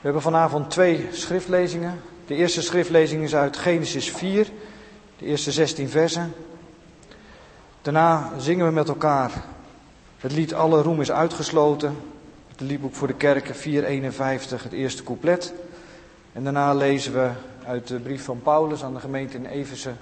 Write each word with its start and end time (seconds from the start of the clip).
We 0.00 0.06
hebben 0.06 0.22
vanavond 0.22 0.70
twee 0.70 1.08
schriftlezingen. 1.12 2.00
De 2.26 2.34
eerste 2.34 2.62
schriftlezing 2.62 3.22
is 3.22 3.34
uit 3.34 3.56
Genesis 3.56 4.10
4, 4.10 4.50
de 5.18 5.24
eerste 5.26 5.52
16 5.52 5.88
versen. 5.88 6.32
Daarna 7.82 8.32
zingen 8.38 8.66
we 8.66 8.72
met 8.72 8.88
elkaar 8.88 9.44
het 10.18 10.32
lied 10.32 10.54
Alle 10.54 10.82
roem 10.82 11.00
is 11.00 11.10
uitgesloten. 11.10 11.96
Het 12.48 12.60
liedboek 12.60 12.94
voor 12.94 13.06
de 13.06 13.14
kerken 13.14 13.54
451, 13.54 14.62
het 14.62 14.72
eerste 14.72 15.02
couplet. 15.02 15.52
En 16.32 16.44
daarna 16.44 16.74
lezen 16.74 17.12
we 17.12 17.30
uit 17.66 17.86
de 17.86 17.98
brief 17.98 18.24
van 18.24 18.42
Paulus 18.42 18.82
aan 18.82 18.94
de 18.94 19.00
gemeente 19.00 19.36
in 19.36 19.46
Efeze 19.46 19.92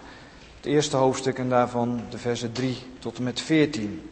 het 0.56 0.66
eerste 0.66 0.96
hoofdstuk 0.96 1.38
en 1.38 1.48
daarvan 1.48 2.00
de 2.10 2.18
versen 2.18 2.52
3 2.52 2.76
tot 2.98 3.16
en 3.16 3.22
met 3.22 3.40
14. 3.40 4.10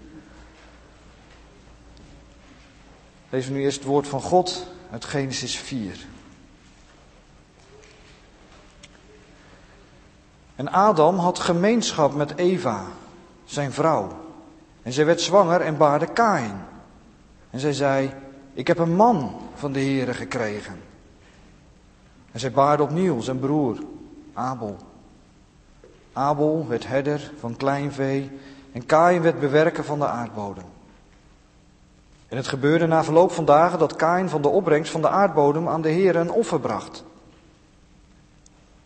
Lezen 3.30 3.52
we 3.52 3.58
nu 3.58 3.64
eerst 3.64 3.78
het 3.78 3.86
woord 3.86 4.08
van 4.08 4.20
God 4.20 4.66
uit 4.96 5.04
Genesis 5.04 5.58
4. 5.58 6.06
En 10.54 10.72
Adam 10.72 11.18
had 11.18 11.38
gemeenschap 11.38 12.14
met 12.14 12.36
Eva, 12.36 12.84
zijn 13.44 13.72
vrouw. 13.72 14.08
En 14.82 14.92
zij 14.92 15.06
werd 15.06 15.20
zwanger 15.20 15.60
en 15.60 15.76
baarde 15.76 16.06
Kain. 16.06 16.52
En 17.50 17.60
zij 17.60 17.72
zei, 17.72 18.12
ik 18.52 18.66
heb 18.66 18.78
een 18.78 18.94
man 18.94 19.40
van 19.54 19.72
de 19.72 19.80
Heere 19.80 20.14
gekregen. 20.14 20.80
En 22.32 22.40
zij 22.40 22.50
baarde 22.52 22.82
opnieuw 22.82 23.20
zijn 23.20 23.38
broer, 23.38 23.78
Abel. 24.32 24.76
Abel 26.12 26.66
werd 26.68 26.86
herder 26.86 27.32
van 27.38 27.56
klein 27.56 27.92
vee 27.92 28.30
en 28.72 28.86
Kain 28.86 29.22
werd 29.22 29.40
bewerker 29.40 29.84
van 29.84 29.98
de 29.98 30.06
aardbodem. 30.06 30.75
En 32.28 32.36
het 32.36 32.48
gebeurde 32.48 32.86
na 32.86 33.04
verloop 33.04 33.32
van 33.32 33.44
dagen 33.44 33.78
dat 33.78 33.96
Kain 33.96 34.28
van 34.28 34.42
de 34.42 34.48
opbrengst 34.48 34.92
van 34.92 35.00
de 35.00 35.08
aardbodem 35.08 35.68
aan 35.68 35.82
de 35.82 35.88
Heer 35.88 36.16
een 36.16 36.30
offer 36.30 36.60
bracht. 36.60 37.04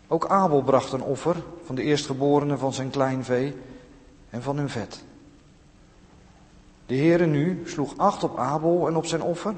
Ook 0.07 0.27
Abel 0.27 0.61
bracht 0.61 0.91
een 0.91 1.03
offer 1.03 1.35
van 1.65 1.75
de 1.75 1.81
eerstgeborene 1.81 2.57
van 2.57 2.73
zijn 2.73 2.89
klein 2.89 3.23
vee 3.23 3.57
en 4.29 4.41
van 4.41 4.57
hun 4.57 4.69
vet. 4.69 5.03
De 6.85 6.95
Heere 6.95 7.25
nu 7.25 7.63
sloeg 7.65 7.97
acht 7.97 8.23
op 8.23 8.37
Abel 8.37 8.87
en 8.87 8.95
op 8.95 9.05
zijn 9.05 9.21
offer, 9.21 9.53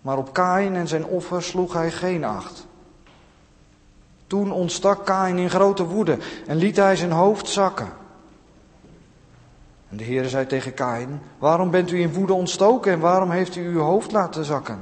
maar 0.00 0.18
op 0.18 0.32
Kain 0.32 0.76
en 0.76 0.88
zijn 0.88 1.04
offer 1.04 1.42
sloeg 1.42 1.72
hij 1.72 1.90
geen 1.90 2.24
acht. 2.24 2.66
Toen 4.26 4.52
ontstak 4.52 5.04
Kain 5.04 5.38
in 5.38 5.50
grote 5.50 5.84
woede 5.84 6.18
en 6.46 6.56
liet 6.56 6.76
hij 6.76 6.96
zijn 6.96 7.12
hoofd 7.12 7.48
zakken. 7.48 7.88
En 9.90 9.96
de 9.96 10.04
Heere 10.04 10.28
zei 10.28 10.46
tegen 10.46 10.74
Kain, 10.74 11.20
waarom 11.38 11.70
bent 11.70 11.90
u 11.90 12.00
in 12.00 12.12
woede 12.12 12.32
ontstoken 12.32 12.92
en 12.92 13.00
waarom 13.00 13.30
heeft 13.30 13.56
u 13.56 13.66
uw 13.66 13.80
hoofd 13.80 14.12
laten 14.12 14.44
zakken? 14.44 14.78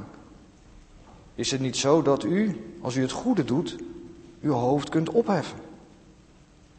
Is 1.35 1.51
het 1.51 1.61
niet 1.61 1.77
zo 1.77 2.01
dat 2.01 2.23
u, 2.23 2.63
als 2.81 2.95
u 2.95 3.01
het 3.01 3.11
goede 3.11 3.43
doet, 3.43 3.77
uw 4.41 4.51
hoofd 4.51 4.89
kunt 4.89 5.09
opheffen? 5.09 5.59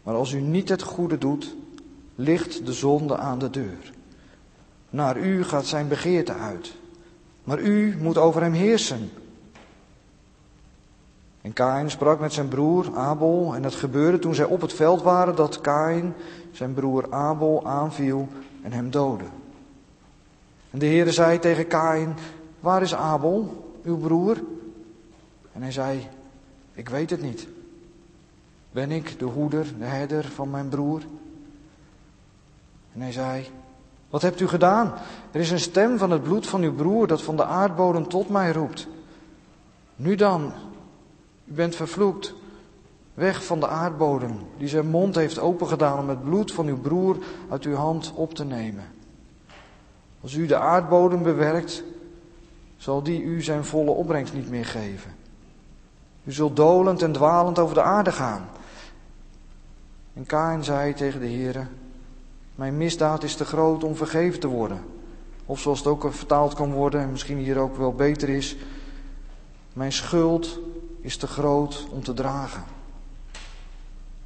Maar 0.02 0.14
als 0.14 0.32
u 0.32 0.40
niet 0.40 0.69
het 0.69 0.82
goede 0.82 1.19
doet, 1.19 1.56
ligt 2.14 2.66
de 2.66 2.72
zonde 2.72 3.16
aan 3.16 3.38
de 3.38 3.50
deur. 3.50 3.92
Naar 4.90 5.19
u 5.19 5.44
gaat 5.44 5.66
zijn 5.66 5.88
begeerte 5.88 6.32
uit, 6.32 6.74
maar 7.44 7.60
u 7.60 7.96
moet 8.00 8.19
over 8.19 8.42
hem 8.42 8.52
heersen. 8.52 9.10
En 11.42 11.52
Kain 11.52 11.90
sprak 11.90 12.20
met 12.20 12.32
zijn 12.32 12.48
broer 12.48 12.96
Abel 12.96 13.54
en 13.54 13.62
het 13.62 13.74
gebeurde 13.74 14.18
toen 14.18 14.34
zij 14.34 14.44
op 14.44 14.60
het 14.60 14.72
veld 14.72 15.02
waren 15.02 15.36
dat 15.36 15.60
Kain 15.60 16.14
zijn 16.52 16.74
broer 16.74 17.12
Abel 17.12 17.66
aanviel 17.66 18.28
en 18.62 18.72
hem 18.72 18.90
doodde. 18.90 19.24
En 20.70 20.78
de 20.78 20.86
Heere 20.86 21.12
zei 21.12 21.38
tegen 21.38 21.66
Kain, 21.66 22.14
waar 22.60 22.82
is 22.82 22.94
Abel, 22.94 23.64
uw 23.84 23.96
broer? 23.96 24.42
En 25.52 25.62
hij 25.62 25.72
zei, 25.72 26.08
ik 26.72 26.88
weet 26.88 27.10
het 27.10 27.22
niet. 27.22 27.48
Ben 28.72 28.90
ik 28.90 29.18
de 29.18 29.24
hoeder, 29.24 29.66
de 29.78 29.84
herder 29.84 30.24
van 30.24 30.50
mijn 30.50 30.68
broer? 30.68 31.02
En 32.92 33.00
hij 33.00 33.12
zei, 33.12 33.46
wat 34.10 34.22
hebt 34.22 34.40
u 34.40 34.48
gedaan? 34.48 34.92
Er 35.30 35.40
is 35.40 35.50
een 35.50 35.60
stem 35.60 35.98
van 35.98 36.10
het 36.10 36.22
bloed 36.22 36.46
van 36.46 36.62
uw 36.62 36.74
broer 36.74 37.06
dat 37.06 37.22
van 37.22 37.36
de 37.36 37.44
aardbodem 37.44 38.08
tot 38.08 38.28
mij 38.28 38.52
roept. 38.52 38.88
Nu 39.96 40.14
dan, 40.14 40.52
u 41.50 41.53
bent 41.53 41.77
vervloekt. 41.77 42.34
Weg 43.15 43.44
van 43.44 43.61
de 43.61 43.69
aardbodem, 43.69 44.38
die 44.59 44.69
zijn 44.69 44.87
mond 44.87 45.15
heeft 45.15 45.38
opengedaan 45.38 45.99
om 45.99 46.09
het 46.09 46.25
bloed 46.25 46.53
van 46.53 46.66
uw 46.66 46.81
broer 46.81 47.16
uit 47.49 47.65
uw 47.65 47.75
hand 47.75 48.12
op 48.15 48.34
te 48.34 48.44
nemen. 48.44 48.84
Als 50.21 50.34
u 50.34 50.47
de 50.47 50.56
aardbodem 50.56 51.22
bewerkt, 51.22 51.83
zal 52.77 53.03
die 53.03 53.22
u 53.22 53.43
zijn 53.43 53.65
volle 53.65 53.91
opbrengst 53.91 54.34
niet 54.34 54.50
meer 54.50 54.65
geven. 54.65 55.15
U 56.25 56.33
zult 56.33 56.56
dolend 56.56 57.03
en 57.03 57.12
dwalend 57.12 57.59
over 57.59 57.75
de 57.75 57.82
aarde 57.82 58.12
gaan. 58.12 58.49
En 60.15 60.27
Kain 60.27 60.65
zei 60.65 60.94
tegen 60.94 61.21
de 61.21 61.27
Heere, 61.31 61.67
mijn 62.55 62.77
misdaad 62.77 63.22
is 63.22 63.37
te 63.37 63.44
groot 63.44 63.84
om 63.84 63.97
vergeven 63.97 64.41
te 64.41 64.49
worden. 64.49 64.81
Of 65.47 65.61
zoals 65.61 65.78
het 65.78 65.88
ook 65.88 66.12
vertaald 66.12 66.55
kan 66.55 66.72
worden, 66.72 67.00
en 67.00 67.11
misschien 67.11 67.38
hier 67.38 67.59
ook 67.59 67.77
wel 67.77 67.94
beter 67.94 68.28
is, 68.28 68.56
mijn 69.72 69.93
schuld 69.93 70.59
is 71.00 71.16
te 71.16 71.27
groot 71.27 71.87
om 71.91 72.03
te 72.03 72.15
dragen. 72.15 72.65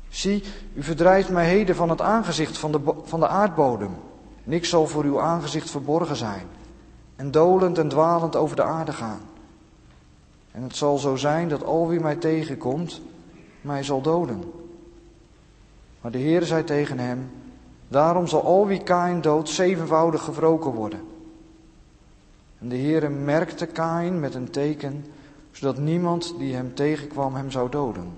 Zie, 0.09 0.43
u 0.75 0.83
verdrijft 0.83 1.29
mij 1.29 1.49
heden 1.49 1.77
van 1.77 1.91
het 1.91 2.01
aangezicht 2.01 2.59
van 2.59 2.73
de, 2.73 2.81
van 3.05 3.21
de 3.21 3.29
aardbodem. 3.29 3.97
Niks 4.45 4.69
zal 4.69 4.87
voor 4.87 5.05
uw 5.05 5.21
aangezicht 5.21 5.71
verborgen 5.71 6.17
zijn. 6.17 6.47
En 7.17 7.31
dolend 7.31 7.79
en 7.79 7.89
dwalend 7.89 8.37
over 8.37 8.57
de 8.57 8.63
aarde 8.63 8.93
gaan. 8.93 9.21
En 10.51 10.63
het 10.63 10.77
zal 10.77 10.99
zo 10.99 11.17
zijn 11.17 11.49
dat 11.49 11.65
al 11.65 11.89
wie 11.89 12.01
mij 12.01 12.17
tegenkomt, 12.17 13.01
mij 13.61 13.83
zal 13.83 14.01
doden. 14.01 14.53
Maar 16.01 16.11
de 16.11 16.19
Heer 16.19 16.43
zei 16.43 16.65
tegen 16.65 16.99
hem, 16.99 17.31
daarom 17.89 18.27
zal 18.27 18.45
al 18.45 18.67
wie 18.67 18.83
Kain 18.83 19.21
doodt 19.21 19.49
zevenvoudig 19.49 20.23
gewroken 20.23 20.71
worden. 20.71 21.01
En 22.59 22.69
de 22.69 22.77
Heere 22.77 23.09
merkte 23.09 23.67
Kain 23.67 24.21
met 24.21 24.35
een 24.35 24.51
teken, 24.51 25.05
zodat 25.55 25.79
niemand 25.79 26.35
die 26.39 26.55
hem 26.55 26.75
tegenkwam 26.75 27.35
hem 27.35 27.51
zou 27.51 27.71
doden. 27.71 28.13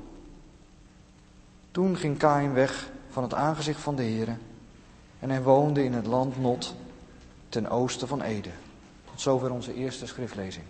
Toen 1.71 1.97
ging 1.97 2.19
Kain 2.19 2.53
weg 2.53 2.91
van 3.11 3.23
het 3.23 3.35
aangezicht 3.35 3.81
van 3.81 3.97
de 3.97 4.03
Heere 4.03 4.37
en 5.19 5.31
hij 5.31 5.43
woonde 5.43 5.85
in 5.85 5.93
het 5.93 6.07
land 6.07 6.41
Not 6.41 6.75
ten 7.49 7.69
oosten 7.69 8.09
van 8.09 8.23
Ede. 8.23 8.51
Tot 9.11 9.21
zover 9.21 9.51
onze 9.51 9.75
eerste 9.75 10.07
schriftlezing. 10.07 10.65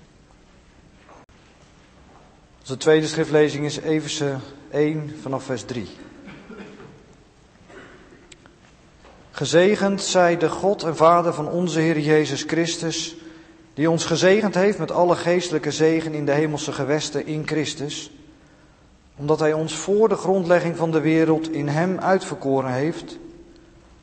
Onze 2.60 2.76
tweede 2.76 3.06
schriftlezing 3.06 3.64
is 3.64 3.76
Efeze 3.76 4.36
1 4.70 5.14
vanaf 5.20 5.44
vers 5.44 5.64
3. 5.64 5.88
Gezegend 9.30 10.02
zij 10.02 10.36
de 10.36 10.48
God 10.48 10.82
en 10.82 10.96
Vader 10.96 11.34
van 11.34 11.48
onze 11.48 11.80
Heer 11.80 11.98
Jezus 11.98 12.42
Christus, 12.42 13.16
die 13.76 13.90
ons 13.90 14.04
gezegend 14.04 14.54
heeft 14.54 14.78
met 14.78 14.90
alle 14.90 15.16
geestelijke 15.16 15.70
zegen 15.70 16.14
in 16.14 16.24
de 16.24 16.32
hemelse 16.32 16.72
gewesten 16.72 17.26
in 17.26 17.46
Christus, 17.46 18.10
omdat 19.16 19.40
Hij 19.40 19.52
ons 19.52 19.74
voor 19.74 20.08
de 20.08 20.14
grondlegging 20.14 20.76
van 20.76 20.90
de 20.90 21.00
wereld 21.00 21.52
in 21.52 21.68
Hem 21.68 21.98
uitverkoren 21.98 22.72
heeft, 22.72 23.18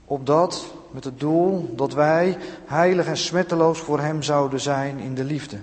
opdat 0.05 0.65
met 0.91 1.03
het 1.03 1.19
doel 1.19 1.75
dat 1.75 1.93
wij 1.93 2.37
heilig 2.65 3.05
en 3.05 3.17
smetteloos 3.17 3.79
voor 3.79 3.99
Hem 3.99 4.21
zouden 4.21 4.59
zijn 4.59 4.99
in 4.99 5.15
de 5.15 5.23
liefde. 5.23 5.57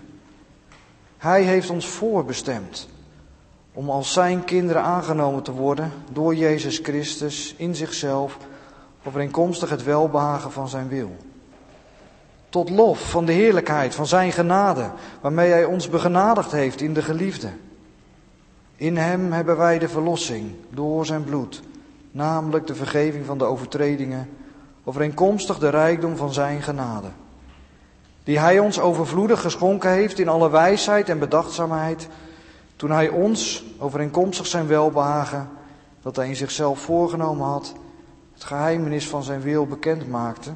Hij 1.18 1.42
heeft 1.42 1.70
ons 1.70 1.86
voorbestemd 1.86 2.88
om 3.72 3.90
als 3.90 4.12
Zijn 4.12 4.44
kinderen 4.44 4.82
aangenomen 4.82 5.42
te 5.42 5.52
worden 5.52 5.92
door 6.12 6.34
Jezus 6.34 6.78
Christus 6.78 7.54
in 7.56 7.74
zichzelf, 7.74 8.36
overeenkomstig 9.04 9.70
het 9.70 9.84
welbehagen 9.84 10.52
van 10.52 10.68
Zijn 10.68 10.88
wil. 10.88 11.16
Tot 12.50 12.70
lof 12.70 13.10
van 13.10 13.24
de 13.24 13.32
heerlijkheid 13.32 13.94
van 13.94 14.06
Zijn 14.06 14.32
genade, 14.32 14.90
waarmee 15.20 15.50
Hij 15.50 15.64
ons 15.64 15.88
begenadigd 15.88 16.52
heeft 16.52 16.80
in 16.80 16.94
de 16.94 17.02
geliefde. 17.02 17.48
In 18.76 18.96
Hem 18.96 19.32
hebben 19.32 19.56
wij 19.56 19.78
de 19.78 19.88
verlossing 19.88 20.54
door 20.70 21.06
Zijn 21.06 21.24
bloed, 21.24 21.62
namelijk 22.10 22.66
de 22.66 22.74
vergeving 22.74 23.26
van 23.26 23.38
de 23.38 23.44
overtredingen, 23.44 24.28
overeenkomstig 24.84 25.58
de 25.58 25.68
rijkdom 25.68 26.16
van 26.16 26.32
Zijn 26.32 26.62
genade. 26.62 27.08
Die 28.24 28.38
Hij 28.38 28.58
ons 28.58 28.80
overvloedig 28.80 29.40
geschonken 29.40 29.90
heeft 29.90 30.18
in 30.18 30.28
alle 30.28 30.50
wijsheid 30.50 31.08
en 31.08 31.18
bedachtzaamheid, 31.18 32.08
toen 32.76 32.90
Hij 32.90 33.08
ons, 33.08 33.64
overeenkomstig 33.78 34.46
Zijn 34.46 34.66
welbehagen, 34.66 35.48
dat 36.02 36.16
Hij 36.16 36.28
in 36.28 36.36
zichzelf 36.36 36.80
voorgenomen 36.80 37.46
had, 37.46 37.74
het 38.32 38.44
geheimenis 38.44 39.08
van 39.08 39.22
Zijn 39.22 39.40
wil 39.40 39.66
bekend 39.66 40.08
maakte, 40.08 40.50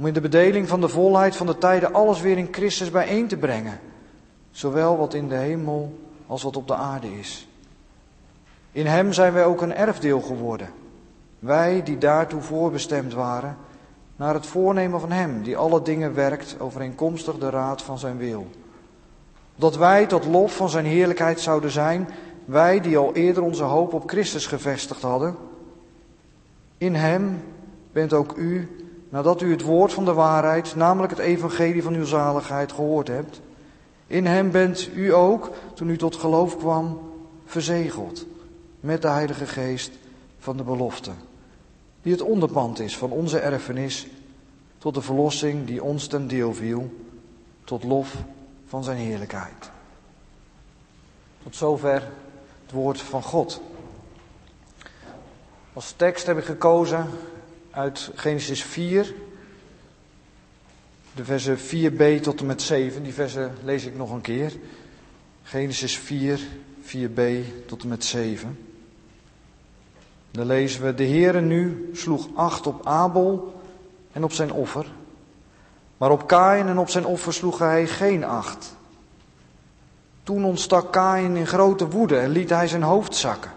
om 0.00 0.06
in 0.06 0.12
de 0.12 0.20
bedeling 0.20 0.68
van 0.68 0.80
de 0.80 0.88
volheid 0.88 1.36
van 1.36 1.46
de 1.46 1.58
tijden 1.58 1.92
alles 1.92 2.20
weer 2.20 2.38
in 2.38 2.48
Christus 2.50 2.90
bijeen 2.90 3.28
te 3.28 3.36
brengen, 3.36 3.80
zowel 4.50 4.96
wat 4.96 5.14
in 5.14 5.28
de 5.28 5.34
hemel 5.34 5.98
als 6.26 6.42
wat 6.42 6.56
op 6.56 6.66
de 6.66 6.74
aarde 6.74 7.18
is. 7.18 7.48
In 8.72 8.86
Hem 8.86 9.12
zijn 9.12 9.32
wij 9.32 9.44
ook 9.44 9.62
een 9.62 9.74
erfdeel 9.74 10.20
geworden, 10.20 10.68
wij 11.38 11.82
die 11.82 11.98
daartoe 11.98 12.40
voorbestemd 12.40 13.14
waren, 13.14 13.56
naar 14.16 14.34
het 14.34 14.46
voornemen 14.46 15.00
van 15.00 15.10
Hem 15.12 15.42
die 15.42 15.56
alle 15.56 15.82
dingen 15.82 16.14
werkt 16.14 16.56
overeenkomstig 16.58 17.38
de 17.38 17.50
raad 17.50 17.82
van 17.82 17.98
Zijn 17.98 18.16
wil, 18.16 18.46
Dat 19.56 19.76
wij 19.76 20.06
tot 20.06 20.26
lof 20.26 20.56
van 20.56 20.68
zijn 20.68 20.86
heerlijkheid 20.86 21.40
zouden 21.40 21.70
zijn, 21.70 22.08
wij 22.44 22.80
die 22.80 22.98
al 22.98 23.14
eerder 23.14 23.42
onze 23.42 23.62
hoop 23.62 23.92
op 23.92 24.08
Christus 24.08 24.46
gevestigd 24.46 25.02
hadden. 25.02 25.36
In 26.78 26.94
hem 26.94 27.42
bent 27.92 28.12
ook 28.12 28.36
u, 28.36 28.79
nadat 29.10 29.42
u 29.42 29.50
het 29.50 29.62
woord 29.62 29.92
van 29.92 30.04
de 30.04 30.12
waarheid, 30.12 30.74
namelijk 30.74 31.12
het 31.12 31.20
evangelie 31.20 31.82
van 31.82 31.94
uw 31.94 32.04
zaligheid, 32.04 32.72
gehoord 32.72 33.08
hebt. 33.08 33.40
In 34.06 34.26
hem 34.26 34.50
bent 34.50 34.88
u 34.94 35.14
ook, 35.14 35.50
toen 35.74 35.88
u 35.88 35.96
tot 35.96 36.16
geloof 36.16 36.56
kwam, 36.56 37.00
verzegeld 37.44 38.26
met 38.80 39.02
de 39.02 39.08
Heilige 39.08 39.46
Geest 39.46 39.90
van 40.38 40.56
de 40.56 40.62
belofte, 40.62 41.10
die 42.02 42.12
het 42.12 42.22
onderpand 42.22 42.80
is 42.80 42.96
van 42.96 43.10
onze 43.10 43.38
erfenis 43.38 44.06
tot 44.78 44.94
de 44.94 45.02
verlossing 45.02 45.66
die 45.66 45.82
ons 45.82 46.06
ten 46.06 46.28
deel 46.28 46.54
viel, 46.54 46.90
tot 47.64 47.84
lof 47.84 48.16
van 48.66 48.84
zijn 48.84 48.96
heerlijkheid. 48.96 49.70
Tot 51.42 51.56
zover 51.56 52.08
het 52.62 52.72
woord 52.72 53.00
van 53.00 53.22
God. 53.22 53.60
Als 55.72 55.92
tekst 55.96 56.26
heb 56.26 56.38
ik 56.38 56.44
gekozen 56.44 57.06
uit 57.70 58.10
Genesis 58.14 58.62
4, 58.62 59.14
de 61.14 61.24
versen 61.24 61.58
4b 61.58 62.20
tot 62.22 62.40
en 62.40 62.46
met 62.46 62.62
7. 62.62 63.02
Die 63.02 63.14
versen 63.14 63.52
lees 63.64 63.84
ik 63.84 63.96
nog 63.96 64.10
een 64.10 64.20
keer. 64.20 64.52
Genesis 65.42 65.98
4, 65.98 66.40
4b 66.82 67.20
tot 67.66 67.82
en 67.82 67.88
met 67.88 68.04
7. 68.04 68.58
Dan 70.30 70.46
lezen 70.46 70.84
we, 70.84 70.94
de 70.94 71.06
Heere 71.06 71.40
nu 71.40 71.90
sloeg 71.92 72.28
acht 72.34 72.66
op 72.66 72.86
Abel 72.86 73.60
en 74.12 74.24
op 74.24 74.32
zijn 74.32 74.52
offer. 74.52 74.86
Maar 75.96 76.10
op 76.10 76.26
Kain 76.26 76.68
en 76.68 76.78
op 76.78 76.88
zijn 76.88 77.06
offer 77.06 77.32
sloeg 77.32 77.58
hij 77.58 77.86
geen 77.86 78.24
acht. 78.24 78.76
Toen 80.22 80.44
ontstak 80.44 80.92
Kain 80.92 81.36
in 81.36 81.46
grote 81.46 81.88
woede 81.88 82.18
en 82.18 82.30
liet 82.30 82.50
hij 82.50 82.68
zijn 82.68 82.82
hoofd 82.82 83.14
zakken. 83.14 83.50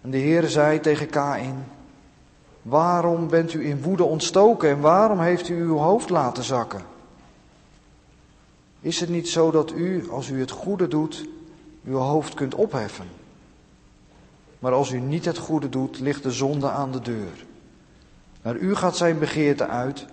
En 0.00 0.10
de 0.10 0.18
Heere 0.18 0.48
zei 0.48 0.80
tegen 0.80 1.10
Kain, 1.10 1.64
waarom 2.62 3.28
bent 3.28 3.52
u 3.52 3.66
in 3.66 3.82
woede 3.82 4.04
ontstoken 4.04 4.68
en 4.68 4.80
waarom 4.80 5.20
heeft 5.20 5.48
u 5.48 5.62
uw 5.62 5.76
hoofd 5.76 6.10
laten 6.10 6.44
zakken? 6.44 6.82
Is 8.80 9.00
het 9.00 9.08
niet 9.08 9.28
zo 9.28 9.50
dat 9.50 9.72
u, 9.72 10.10
als 10.10 10.28
u 10.28 10.40
het 10.40 10.50
goede 10.50 10.88
doet, 10.88 11.28
uw 11.84 11.96
hoofd 11.96 12.34
kunt 12.34 12.54
opheffen? 12.54 13.06
Maar 14.58 14.72
als 14.72 14.90
u 14.90 15.00
niet 15.00 15.24
het 15.24 15.38
goede 15.38 15.68
doet, 15.68 15.98
ligt 15.98 16.22
de 16.22 16.30
zonde 16.30 16.70
aan 16.70 16.92
de 16.92 17.00
deur. 17.00 17.46
Naar 18.42 18.56
u 18.56 18.74
gaat 18.74 18.96
zijn 18.96 19.18
begeerte 19.18 19.66
uit, 19.66 20.06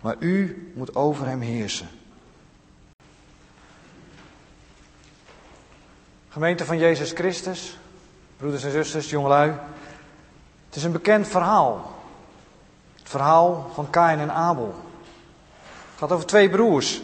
maar 0.00 0.16
u 0.18 0.70
moet 0.74 0.94
over 0.96 1.26
hem 1.26 1.40
heersen. 1.40 1.88
Gemeente 6.28 6.64
van 6.64 6.78
Jezus 6.78 7.12
Christus, 7.12 7.78
broeders 8.36 8.64
en 8.64 8.70
zusters, 8.70 9.10
jongelui. 9.10 9.52
Het 10.68 10.76
is 10.76 10.84
een 10.84 10.92
bekend 10.92 11.28
verhaal. 11.28 11.92
Het 12.96 13.08
verhaal 13.08 13.70
van 13.74 13.90
Kain 13.90 14.18
en 14.18 14.32
Abel. 14.32 14.74
Het 15.90 15.98
gaat 15.98 16.12
over 16.12 16.26
twee 16.26 16.50
broers. 16.50 17.02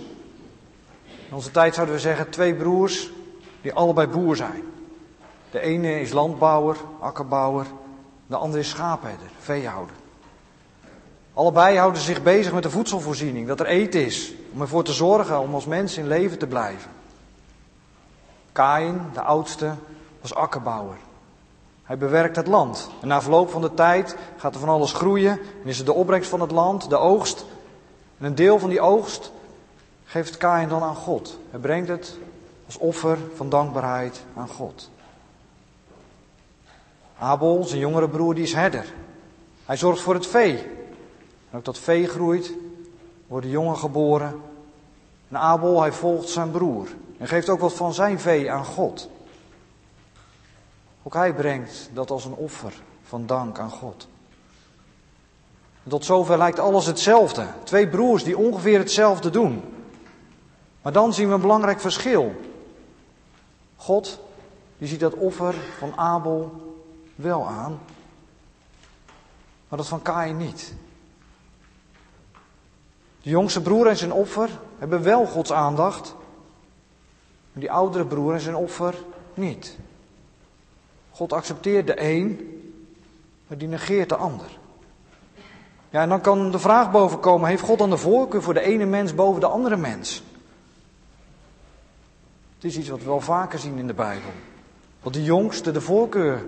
In 1.04 1.34
onze 1.34 1.50
tijd 1.50 1.74
zouden 1.74 1.94
we 1.94 2.00
zeggen 2.00 2.30
twee 2.30 2.54
broers 2.54 3.10
die 3.62 3.72
allebei 3.72 4.06
boer 4.06 4.36
zijn. 4.36 4.62
De 5.50 5.60
ene 5.60 6.00
is 6.00 6.12
landbouwer, 6.12 6.76
akkerbouwer. 7.00 7.66
De 8.26 8.36
andere 8.36 8.62
is 8.62 8.68
schaapherder, 8.68 9.28
veehouder. 9.38 9.94
Allebei 11.34 11.78
houden 11.78 12.02
zich 12.02 12.22
bezig 12.22 12.52
met 12.52 12.62
de 12.62 12.70
voedselvoorziening, 12.70 13.46
dat 13.46 13.60
er 13.60 13.66
eten 13.66 14.04
is, 14.04 14.32
om 14.52 14.60
ervoor 14.60 14.84
te 14.84 14.92
zorgen 14.92 15.40
om 15.40 15.54
als 15.54 15.66
mens 15.66 15.96
in 15.98 16.06
leven 16.06 16.38
te 16.38 16.46
blijven. 16.46 16.90
Kain, 18.52 19.10
de 19.12 19.20
oudste, 19.20 19.74
was 20.20 20.34
akkerbouwer. 20.34 20.96
Hij 21.84 21.98
bewerkt 21.98 22.36
het 22.36 22.46
land. 22.46 22.90
En 23.00 23.08
na 23.08 23.22
verloop 23.22 23.50
van 23.50 23.60
de 23.60 23.74
tijd 23.74 24.16
gaat 24.36 24.54
er 24.54 24.60
van 24.60 24.68
alles 24.68 24.92
groeien. 24.92 25.38
En 25.62 25.68
is 25.68 25.76
het 25.76 25.86
de 25.86 25.92
opbrengst 25.92 26.30
van 26.30 26.40
het 26.40 26.50
land, 26.50 26.90
de 26.90 26.96
oogst. 26.96 27.44
En 28.18 28.26
een 28.26 28.34
deel 28.34 28.58
van 28.58 28.68
die 28.68 28.80
oogst 28.80 29.32
geeft 30.04 30.36
Kain 30.36 30.68
dan 30.68 30.82
aan 30.82 30.96
God. 30.96 31.38
Hij 31.50 31.60
brengt 31.60 31.88
het 31.88 32.18
als 32.66 32.78
offer 32.78 33.18
van 33.34 33.48
dankbaarheid 33.48 34.24
aan 34.36 34.48
God. 34.48 34.90
Abel, 37.18 37.64
zijn 37.64 37.80
jongere 37.80 38.08
broer, 38.08 38.34
die 38.34 38.44
is 38.44 38.52
herder. 38.52 38.84
Hij 39.64 39.76
zorgt 39.76 40.00
voor 40.00 40.14
het 40.14 40.26
vee. 40.26 40.58
En 41.50 41.58
ook 41.58 41.64
dat 41.64 41.78
vee 41.78 42.08
groeit, 42.08 42.52
worden 43.26 43.50
jongen 43.50 43.76
geboren. 43.76 44.40
En 45.28 45.36
Abel, 45.36 45.80
hij 45.80 45.92
volgt 45.92 46.28
zijn 46.28 46.50
broer. 46.50 46.88
En 47.18 47.28
geeft 47.28 47.48
ook 47.48 47.60
wat 47.60 47.72
van 47.72 47.94
zijn 47.94 48.20
vee 48.20 48.50
aan 48.50 48.64
God. 48.64 49.08
Ook 51.06 51.14
hij 51.14 51.34
brengt 51.34 51.90
dat 51.92 52.10
als 52.10 52.24
een 52.24 52.34
offer 52.34 52.82
van 53.02 53.26
dank 53.26 53.58
aan 53.58 53.70
God. 53.70 54.08
Tot 55.88 56.04
zover 56.04 56.38
lijkt 56.38 56.58
alles 56.58 56.86
hetzelfde. 56.86 57.46
Twee 57.64 57.88
broers 57.88 58.24
die 58.24 58.38
ongeveer 58.38 58.78
hetzelfde 58.78 59.30
doen. 59.30 59.62
Maar 60.82 60.92
dan 60.92 61.12
zien 61.12 61.28
we 61.28 61.34
een 61.34 61.40
belangrijk 61.40 61.80
verschil. 61.80 62.34
God, 63.76 64.20
die 64.78 64.88
ziet 64.88 65.00
dat 65.00 65.14
offer 65.14 65.54
van 65.78 65.96
Abel 65.96 66.62
wel 67.14 67.46
aan, 67.46 67.78
maar 69.68 69.78
dat 69.78 69.88
van 69.88 70.02
Kain 70.02 70.36
niet. 70.36 70.74
De 73.22 73.30
jongste 73.30 73.62
broer 73.62 73.86
en 73.86 73.96
zijn 73.96 74.12
offer 74.12 74.50
hebben 74.78 75.02
wel 75.02 75.26
Gods 75.26 75.52
aandacht, 75.52 76.14
maar 77.52 77.60
die 77.60 77.72
oudere 77.72 78.06
broer 78.06 78.34
en 78.34 78.40
zijn 78.40 78.56
offer 78.56 78.94
niet. 79.34 79.78
God 81.14 81.32
accepteert 81.32 81.86
de 81.86 82.02
een, 82.02 82.60
maar 83.46 83.58
die 83.58 83.68
negeert 83.68 84.08
de 84.08 84.16
ander. 84.16 84.58
Ja, 85.90 86.02
en 86.02 86.08
dan 86.08 86.20
kan 86.20 86.50
de 86.50 86.58
vraag 86.58 86.90
bovenkomen: 86.90 87.48
heeft 87.48 87.62
God 87.62 87.78
dan 87.78 87.90
de 87.90 87.96
voorkeur 87.96 88.42
voor 88.42 88.54
de 88.54 88.60
ene 88.60 88.84
mens 88.84 89.14
boven 89.14 89.40
de 89.40 89.46
andere 89.46 89.76
mens? 89.76 90.22
Het 92.54 92.64
is 92.64 92.78
iets 92.78 92.88
wat 92.88 92.98
we 92.98 93.04
wel 93.04 93.20
vaker 93.20 93.58
zien 93.58 93.78
in 93.78 93.86
de 93.86 93.94
Bijbel. 93.94 94.30
Dat 95.02 95.12
de 95.12 95.22
jongste 95.22 95.72
de 95.72 95.80
voorkeur 95.80 96.44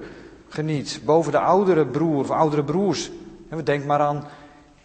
geniet 0.49 1.01
boven 1.05 1.33
de 1.33 1.39
oudere 1.39 1.87
broer 1.87 2.19
of 2.19 2.31
oudere 2.31 2.65
broers. 2.65 3.11
We 3.49 3.63
denken 3.63 3.87
maar 3.87 4.01
aan 4.01 4.25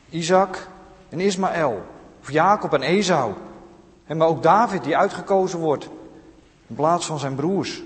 Isaac 0.09 0.67
en 1.09 1.19
Ismaël, 1.19 1.81
of 2.21 2.31
Jacob 2.31 2.73
en 2.73 2.81
Esau. 2.81 3.33
Maar 4.07 4.27
ook 4.27 4.43
David 4.43 4.83
die 4.83 4.97
uitgekozen 4.97 5.59
wordt 5.59 5.89
in 6.67 6.75
plaats 6.75 7.05
van 7.05 7.19
zijn 7.19 7.35
broers. 7.35 7.81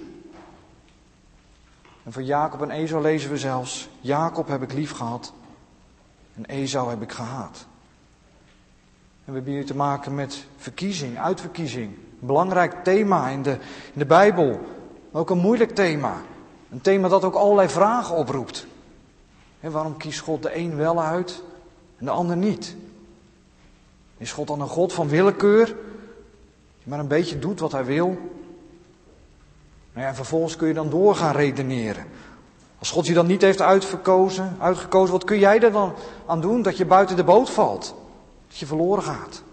En 2.06 2.14
van 2.14 2.26
Jacob 2.26 2.62
en 2.62 2.72
Esau 2.72 3.02
lezen 3.02 3.30
we 3.30 3.38
zelfs: 3.38 3.90
Jacob 4.00 4.48
heb 4.48 4.62
ik 4.62 4.74
lief 4.74 4.92
gehad 4.92 5.34
en 6.36 6.46
Esau 6.46 6.90
heb 6.90 7.02
ik 7.02 7.12
gehaat. 7.12 7.66
En 9.26 9.32
we 9.32 9.34
hebben 9.34 9.54
hier 9.54 9.66
te 9.66 9.76
maken 9.76 10.16
met 10.16 10.46
verkiezing, 10.58 11.18
uitverkiezing. 11.18 11.94
Een 12.22 12.28
belangrijk 12.28 12.84
thema 12.84 13.30
in 13.30 13.42
de, 13.42 13.52
in 13.94 14.00
de 14.00 14.06
Bijbel, 14.06 14.60
ook 15.12 15.30
een 15.30 15.38
moeilijk 15.38 15.76
thema. 15.76 16.22
Een 16.70 16.82
thema 16.82 17.08
dat 17.08 17.24
ook 17.24 17.36
allerlei 17.36 17.70
vragen 17.70 18.16
oproept. 18.16 18.68
Waarom 19.60 19.98
kiest 19.98 20.20
God 20.20 20.42
de 20.44 20.56
een 20.56 20.76
wel 20.76 21.02
uit 21.02 21.44
en 21.98 22.06
de 22.06 22.12
ander 22.12 22.38
niet? 22.38 22.76
Is 24.18 24.32
God 24.32 24.48
dan 24.48 24.62
een 24.62 24.68
God 24.68 24.94
van 24.94 25.08
willekeur, 25.08 25.66
die 25.66 25.76
maar 26.84 27.00
een 27.00 27.08
beetje 27.08 27.40
doet 27.40 27.60
wat 27.60 27.72
hij 27.72 27.86
wil? 27.86 28.18
Nou 29.96 30.08
ja, 30.08 30.14
en 30.14 30.16
vervolgens 30.16 30.56
kun 30.56 30.68
je 30.68 30.74
dan 30.74 30.90
door 30.90 31.16
gaan 31.16 31.36
redeneren. 31.36 32.06
Als 32.80 32.92
God 32.92 33.06
je 33.06 33.14
dan 33.14 33.28
niet 33.28 33.42
heeft 33.42 33.62
uitverkozen, 33.62 34.56
uitgekozen, 34.60 35.12
wat 35.12 35.24
kun 35.24 35.40
jij 35.40 35.60
er 35.60 35.72
dan 35.72 35.94
aan 36.26 36.42
doen 36.42 36.62
dat 36.62 36.78
je 36.78 36.86
buiten 36.86 37.16
de 37.16 37.24
boot 37.24 37.50
valt? 37.50 37.96
Dat 38.48 38.58
je 38.58 38.66
verloren 38.66 39.04
gaat. 39.04 39.44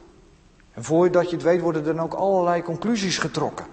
En 0.72 0.84
voordat 0.84 1.30
je 1.30 1.36
het 1.36 1.44
weet 1.44 1.60
worden 1.60 1.86
er 1.86 1.94
dan 1.94 2.04
ook 2.04 2.14
allerlei 2.14 2.62
conclusies 2.62 3.18
getrokken. 3.18 3.66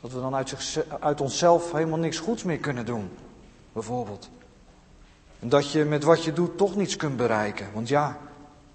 Dat 0.00 0.12
we 0.12 0.20
dan 0.20 0.34
uit, 0.34 0.84
uit 1.00 1.20
onszelf 1.20 1.72
helemaal 1.72 1.98
niks 1.98 2.18
goeds 2.18 2.42
meer 2.42 2.58
kunnen 2.58 2.86
doen, 2.86 3.10
bijvoorbeeld. 3.72 4.30
En 5.38 5.48
dat 5.48 5.72
je 5.72 5.84
met 5.84 6.04
wat 6.04 6.24
je 6.24 6.32
doet 6.32 6.58
toch 6.58 6.76
niets 6.76 6.96
kunt 6.96 7.16
bereiken. 7.16 7.66
Want 7.74 7.88
ja, 7.88 8.16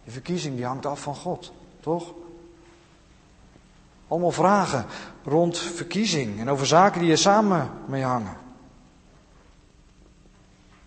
je 0.04 0.12
verkiezing 0.12 0.56
die 0.56 0.66
hangt 0.66 0.86
af 0.86 1.02
van 1.02 1.16
God, 1.16 1.52
toch? 1.80 2.14
Allemaal 4.14 4.32
vragen 4.32 4.86
rond 5.24 5.58
verkiezing 5.58 6.40
en 6.40 6.50
over 6.50 6.66
zaken 6.66 7.02
die 7.02 7.12
er 7.12 7.18
samen 7.18 7.70
mee 7.86 8.04
hangen. 8.04 8.38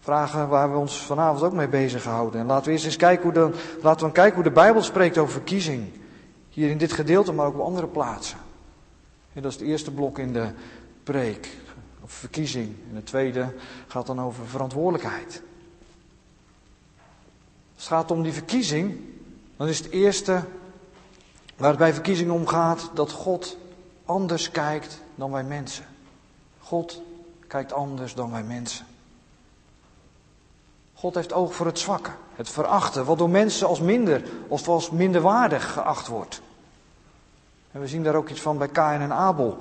Vragen 0.00 0.49
waar 0.49 0.73
we 0.73 0.78
ons 0.78 1.02
vanavond 1.02 1.42
ook 1.42 1.52
mee 1.52 1.68
bezighouden. 1.68 2.40
En 2.40 2.47
laten 2.47 2.64
we 2.64 2.71
eerst 2.71 2.85
eens 2.85 2.97
kijken 2.97 3.23
hoe 3.23 3.33
de, 3.33 3.50
laten 3.83 3.99
we 3.99 4.00
dan 4.00 4.12
kijken 4.12 4.35
hoe 4.35 4.45
de 4.45 4.50
Bijbel 4.50 4.83
spreekt 4.83 5.18
over 5.18 5.33
verkiezing. 5.33 5.88
Hier 6.49 6.71
in 6.71 6.78
dit 6.78 6.92
gedeelte, 6.92 7.33
maar 7.33 7.47
ook 7.47 7.54
op 7.54 7.61
andere 7.61 7.87
plaatsen. 7.87 8.38
En 9.33 9.42
dat 9.42 9.52
is 9.52 9.59
het 9.59 9.68
eerste 9.68 9.90
blok 9.90 10.18
in 10.18 10.33
de 10.33 10.50
preek, 11.02 11.56
of 12.04 12.12
verkiezing. 12.12 12.75
En 12.90 12.97
het 12.97 13.06
tweede 13.06 13.54
gaat 13.87 14.06
dan 14.06 14.21
over 14.21 14.47
verantwoordelijkheid. 14.47 15.42
Als 17.75 17.85
het 17.85 17.87
gaat 17.87 18.11
om 18.11 18.23
die 18.23 18.33
verkiezing, 18.33 19.00
dan 19.56 19.68
is 19.68 19.78
het 19.78 19.90
eerste 19.90 20.42
Waar 21.56 21.68
het 21.68 21.78
bij 21.78 21.92
verkiezingen 21.92 22.34
om 22.34 22.46
gaat, 22.46 22.90
dat 22.94 23.10
God 23.10 23.56
anders 24.04 24.50
kijkt 24.50 25.00
dan 25.14 25.30
wij 25.30 25.44
mensen. 25.44 25.84
God 26.60 27.02
kijkt 27.46 27.72
anders 27.72 28.14
dan 28.14 28.30
wij 28.30 28.42
mensen. 28.42 28.86
God 30.94 31.14
heeft 31.14 31.32
oog 31.32 31.54
voor 31.54 31.66
het 31.66 31.78
zwakke, 31.78 32.10
het 32.34 32.48
verachten, 32.48 33.04
wat 33.04 33.18
door 33.18 33.30
mensen 33.30 33.66
als 33.66 33.80
minder 33.80 34.22
of 34.48 34.68
als 34.68 34.90
minderwaardig 34.90 35.72
geacht 35.72 36.06
wordt. 36.06 36.40
En 37.72 37.80
we 37.80 37.88
zien 37.88 38.02
daar 38.02 38.14
ook 38.14 38.28
iets 38.28 38.40
van 38.40 38.58
bij 38.58 38.68
Kain 38.68 39.00
en 39.00 39.12
Abel. 39.12 39.56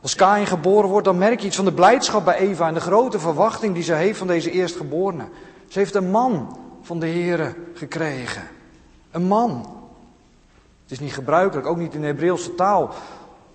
Als 0.00 0.14
Kain 0.14 0.46
geboren 0.46 0.88
wordt, 0.88 1.04
dan 1.04 1.18
merk 1.18 1.40
je 1.40 1.46
iets 1.46 1.56
van 1.56 1.64
de 1.64 1.72
blijdschap 1.72 2.24
bij 2.24 2.36
Eva 2.36 2.68
en 2.68 2.74
de 2.74 2.80
grote 2.80 3.18
verwachting 3.18 3.74
die 3.74 3.82
ze 3.82 3.92
heeft 3.92 4.18
van 4.18 4.26
deze 4.26 4.50
eerstgeborene. 4.50 5.28
Ze 5.68 5.78
heeft 5.78 5.94
een 5.94 6.10
man 6.10 6.58
van 6.82 6.98
de 6.98 7.08
Here 7.08 7.54
gekregen. 7.74 8.48
Een 9.10 9.26
man. 9.26 9.74
Het 10.86 10.94
is 10.94 11.00
niet 11.00 11.14
gebruikelijk, 11.14 11.66
ook 11.66 11.76
niet 11.76 11.94
in 11.94 12.00
de 12.00 12.06
Hebreeuwse 12.06 12.54
taal, 12.54 12.90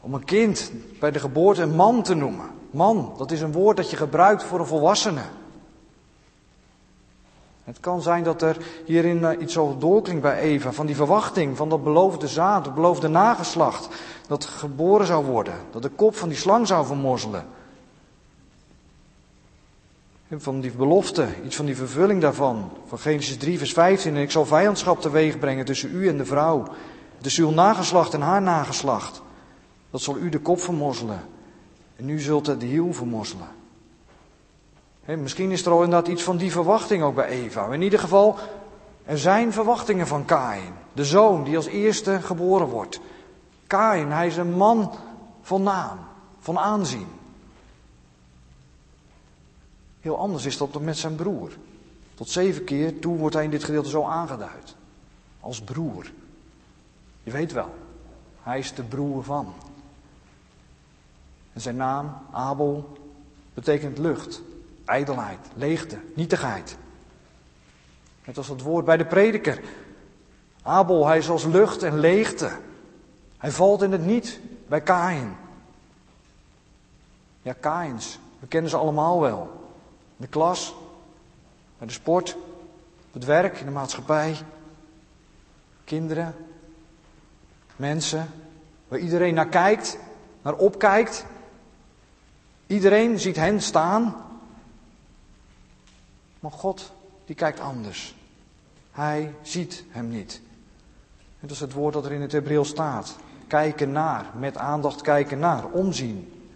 om 0.02 0.14
een 0.14 0.24
kind 0.24 0.72
bij 1.00 1.12
de 1.12 1.20
geboorte 1.20 1.62
een 1.62 1.76
man 1.76 2.04
te 2.04 2.14
noemen. 2.14 2.50
Man, 2.72 3.14
dat 3.18 3.32
is 3.32 3.42
een 3.42 3.52
woord 3.52 3.78
dat 3.78 3.90
je 3.90 3.96
gebruikt 3.96 4.44
voor 4.44 4.60
een 4.60 4.66
volwassene. 4.66 5.22
Het 7.64 7.80
kan 7.80 8.02
zijn 8.02 8.24
dat 8.24 8.42
er 8.42 8.58
hierin 8.86 9.26
eh, 9.26 9.42
iets 9.42 9.54
zo 9.54 9.76
doorklinkt 9.78 10.22
bij 10.22 10.40
Eva, 10.40 10.72
van 10.72 10.86
die 10.86 10.96
verwachting, 10.96 11.58
van 11.58 11.70
dat 11.70 11.84
beloofde 11.84 12.28
zaad, 12.28 12.66
het 12.66 12.76
beloofde 12.76 13.08
nageslacht, 13.08 13.88
dat 14.28 14.46
geboren 14.46 15.06
zou 15.06 15.26
worden, 15.26 15.54
dat 15.72 15.82
de 15.82 15.90
kop 15.90 16.16
van 16.16 16.30
die 16.30 16.38
slang 16.38 16.68
zou 16.68 16.86
vermorzelen. 16.86 17.46
Van 20.38 20.62
die 20.62 20.72
belofte, 20.72 21.28
iets 21.46 21.56
van 21.56 21.66
die 21.66 21.76
vervulling 21.76 22.22
daarvan, 22.22 22.72
van 22.88 23.00
Genesis 23.00 23.38
3, 23.38 23.58
vers 23.58 23.74
15. 23.74 24.16
En 24.16 24.22
ik 24.22 24.32
zal 24.32 24.46
vijandschap 24.46 25.02
teweeg 25.02 25.40
brengen 25.40 25.66
tussen 25.66 25.96
u 25.96 26.08
en 26.08 26.18
de 26.18 26.26
vrouw, 26.26 26.68
tussen 27.22 27.44
uw 27.44 27.52
nageslacht 27.52 28.14
en 28.14 28.22
haar 28.22 28.42
nageslacht. 28.42 29.22
Dat 29.90 30.02
zal 30.02 30.18
u 30.18 30.30
de 30.30 30.40
kop 30.40 30.60
vermorzelen 30.60 31.22
en 31.96 32.10
u 32.10 32.20
zult 32.20 32.48
het 32.48 32.60
de 32.60 32.66
hiel 32.66 32.94
vermorzelen 32.94 33.60
misschien 35.06 35.52
is 35.52 35.66
er 35.66 35.72
al 35.72 35.84
inderdaad 35.84 36.12
iets 36.12 36.24
van 36.24 36.38
die 36.38 36.52
verwachting 36.52 37.04
ook 37.04 37.16
bij 37.16 37.28
Eva. 37.28 37.74
In 37.74 37.82
ieder 37.82 38.00
geval, 38.00 38.38
er 39.06 39.18
zijn 39.18 39.54
verwachtingen 39.54 40.08
van 40.08 40.26
Kain. 40.26 40.74
De 40.94 41.06
zoon 41.06 41.44
die 41.44 41.56
als 41.56 41.66
eerste 41.66 42.22
geboren 42.22 42.68
wordt. 42.68 43.00
Kain, 43.68 44.12
hij 44.12 44.28
is 44.28 44.38
een 44.38 44.54
man 44.54 44.92
van 45.42 45.64
naam, 45.64 46.00
van 46.40 46.60
aanzien. 46.60 47.08
Heel 50.00 50.18
anders 50.18 50.46
is 50.46 50.58
dat 50.58 50.82
met 50.82 50.98
zijn 50.98 51.16
broer. 51.16 51.52
Tot 52.16 52.30
zeven 52.30 52.64
keer 52.64 53.00
toe 53.00 53.18
wordt 53.18 53.36
hij 53.36 53.44
in 53.44 53.50
dit 53.50 53.64
gedeelte 53.64 53.90
zo 53.90 54.04
aangeduid. 54.04 54.76
Als 55.40 55.62
broer. 55.62 56.12
Je 57.24 57.32
weet 57.32 57.52
wel, 57.52 57.76
hij 58.42 58.60
is 58.60 58.74
de 58.74 58.84
broer 58.84 59.24
van. 59.24 59.54
En 61.54 61.62
zijn 61.62 61.76
naam, 61.76 62.18
Abel, 62.32 62.98
betekent 63.54 63.98
lucht. 63.98 64.42
Ijdelheid, 64.86 65.40
leegte, 65.54 65.98
nietigheid. 66.16 66.78
Net 68.26 68.38
als 68.38 68.48
het 68.48 68.62
woord 68.62 68.86
bij 68.86 68.98
de 68.98 69.06
prediker. 69.06 69.62
Abel, 70.62 71.08
hij 71.08 71.18
is 71.18 71.30
als 71.30 71.46
lucht 71.46 71.84
en 71.84 72.00
leegte. 72.00 72.52
Hij 73.38 73.52
valt 73.52 73.82
in 73.82 73.92
het 73.92 74.06
niet 74.06 74.40
bij 74.68 74.82
Kain. 74.82 75.36
Ja, 77.42 77.54
Kains, 77.54 78.20
we 78.40 78.48
kennen 78.48 78.70
ze 78.70 78.78
allemaal 78.78 79.22
wel. 79.22 79.42
In 80.18 80.26
de 80.26 80.28
klas, 80.28 80.76
bij 81.78 81.88
de 81.88 81.94
sport, 81.94 82.36
op 83.08 83.14
het 83.14 83.26
werk, 83.26 83.60
in 83.60 83.66
de 83.66 83.72
maatschappij. 83.72 84.36
Kinderen, 85.84 86.36
mensen, 87.82 88.30
waar 88.88 89.00
iedereen 89.00 89.34
naar 89.34 89.50
kijkt, 89.50 89.98
naar 90.42 90.54
opkijkt. 90.54 91.26
Iedereen 92.68 93.20
ziet 93.20 93.36
hen 93.36 93.62
staan 93.62 94.16
maar 96.42 96.52
God, 96.52 96.92
die 97.26 97.36
kijkt 97.36 97.60
anders. 97.60 98.16
Hij 98.92 99.36
ziet 99.42 99.84
hem 99.90 100.10
niet. 100.10 100.42
En 101.18 101.48
dat 101.48 101.52
is 101.52 101.60
het 101.60 101.74
woord 101.74 101.94
dat 101.94 102.06
er 102.06 102.12
in 102.12 102.22
het 102.22 102.32
Hebreeuws 102.32 102.70
staat. 102.70 103.16
Kijken 103.48 103.92
naar, 103.92 104.26
met 104.36 104.58
aandacht 104.58 105.02
kijken 105.02 105.40
naar, 105.40 105.66
omzien. 105.66 106.48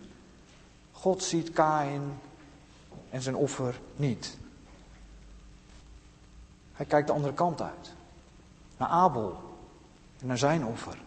God 0.92 1.24
ziet 1.24 1.52
Kain 1.52 2.20
en 3.10 3.22
zijn 3.22 3.36
offer 3.36 3.80
niet. 3.96 4.38
Hij 6.74 6.86
kijkt 6.86 7.08
de 7.08 7.14
andere 7.14 7.34
kant 7.34 7.62
uit. 7.62 7.94
Naar 8.78 8.90
Abel 8.90 9.40
en 10.22 10.28
naar 10.28 10.38
zijn 10.38 10.66
offer. 10.66 10.98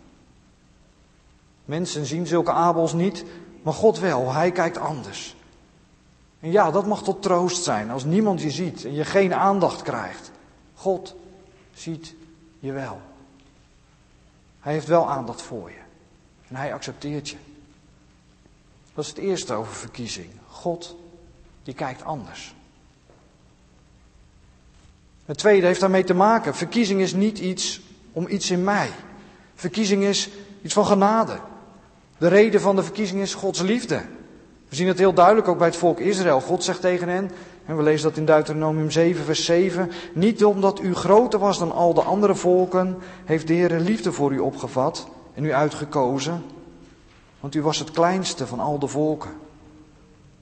Mensen 1.68 2.06
zien 2.06 2.26
zulke 2.26 2.52
Abels 2.52 2.92
niet, 2.92 3.24
maar 3.62 3.72
God 3.72 3.98
wel. 3.98 4.32
Hij 4.32 4.52
kijkt 4.52 4.78
anders. 4.78 5.36
En 6.40 6.50
ja, 6.50 6.70
dat 6.70 6.86
mag 6.86 7.02
tot 7.02 7.22
troost 7.22 7.62
zijn 7.62 7.90
als 7.90 8.04
niemand 8.04 8.42
je 8.42 8.50
ziet 8.50 8.84
en 8.84 8.94
je 8.94 9.04
geen 9.04 9.34
aandacht 9.34 9.82
krijgt. 9.82 10.30
God 10.74 11.14
ziet 11.74 12.14
je 12.58 12.72
wel. 12.72 13.00
Hij 14.60 14.72
heeft 14.72 14.86
wel 14.86 15.10
aandacht 15.10 15.42
voor 15.42 15.70
je. 15.70 15.80
En 16.48 16.56
hij 16.56 16.74
accepteert 16.74 17.28
je. 17.28 17.36
Dat 18.94 19.04
is 19.04 19.10
het 19.10 19.18
eerste 19.18 19.54
over 19.54 19.74
verkiezing. 19.74 20.30
God, 20.48 20.96
die 21.62 21.74
kijkt 21.74 22.04
anders. 22.04 22.54
Het 25.24 25.38
tweede 25.38 25.66
heeft 25.66 25.80
daarmee 25.80 26.04
te 26.04 26.14
maken. 26.14 26.54
Verkiezing 26.54 27.00
is 27.00 27.12
niet 27.12 27.38
iets 27.38 27.80
om 28.12 28.28
iets 28.28 28.50
in 28.50 28.64
mij. 28.64 28.90
Verkiezing 29.54 30.02
is 30.02 30.28
iets 30.62 30.74
van 30.74 30.86
genade. 30.86 31.38
De 32.18 32.28
reden 32.28 32.60
van 32.60 32.76
de 32.76 32.82
verkiezing 32.82 33.20
is 33.20 33.34
Gods 33.34 33.60
liefde. 33.60 34.02
We 34.68 34.76
zien 34.76 34.88
het 34.88 34.98
heel 34.98 35.12
duidelijk 35.12 35.48
ook 35.48 35.58
bij 35.58 35.66
het 35.66 35.76
volk 35.76 36.00
Israël. 36.00 36.40
God 36.40 36.64
zegt 36.64 36.80
tegen 36.80 37.08
hen, 37.08 37.30
en 37.64 37.76
we 37.76 37.82
lezen 37.82 38.08
dat 38.08 38.18
in 38.18 38.24
Deuteronomium 38.24 38.90
7, 38.90 39.24
vers 39.24 39.44
7, 39.44 39.90
niet 40.12 40.44
omdat 40.44 40.80
u 40.80 40.94
groter 40.94 41.38
was 41.38 41.58
dan 41.58 41.72
al 41.72 41.94
de 41.94 42.02
andere 42.02 42.34
volken, 42.34 42.98
heeft 43.24 43.46
de 43.46 43.54
Heer 43.54 43.80
liefde 43.80 44.12
voor 44.12 44.32
u 44.32 44.38
opgevat 44.38 45.08
en 45.34 45.44
u 45.44 45.52
uitgekozen, 45.52 46.44
want 47.40 47.54
u 47.54 47.62
was 47.62 47.78
het 47.78 47.90
kleinste 47.90 48.46
van 48.46 48.60
al 48.60 48.78
de 48.78 48.86
volken, 48.86 49.30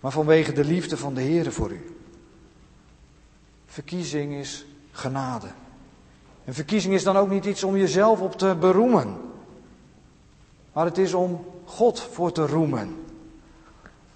maar 0.00 0.12
vanwege 0.12 0.52
de 0.52 0.64
liefde 0.64 0.97
van 0.97 1.14
de 1.14 1.21
Heer 1.21 1.52
voor 1.52 1.71
u. 1.71 1.97
Verkiezing 3.66 4.35
is 4.35 4.66
genade. 4.90 5.47
En 6.45 6.54
verkiezing 6.54 6.95
is 6.95 7.02
dan 7.02 7.16
ook 7.16 7.30
niet 7.30 7.45
iets 7.45 7.64
om 7.64 7.76
jezelf 7.76 8.21
op 8.21 8.38
te 8.38 8.56
beroemen, 8.61 9.16
maar 10.73 10.85
het 10.85 10.99
is 10.99 11.14
om 11.14 11.45
God 11.67 12.01
voor 12.01 12.33
te 12.33 12.47
roemen. 12.47 13.05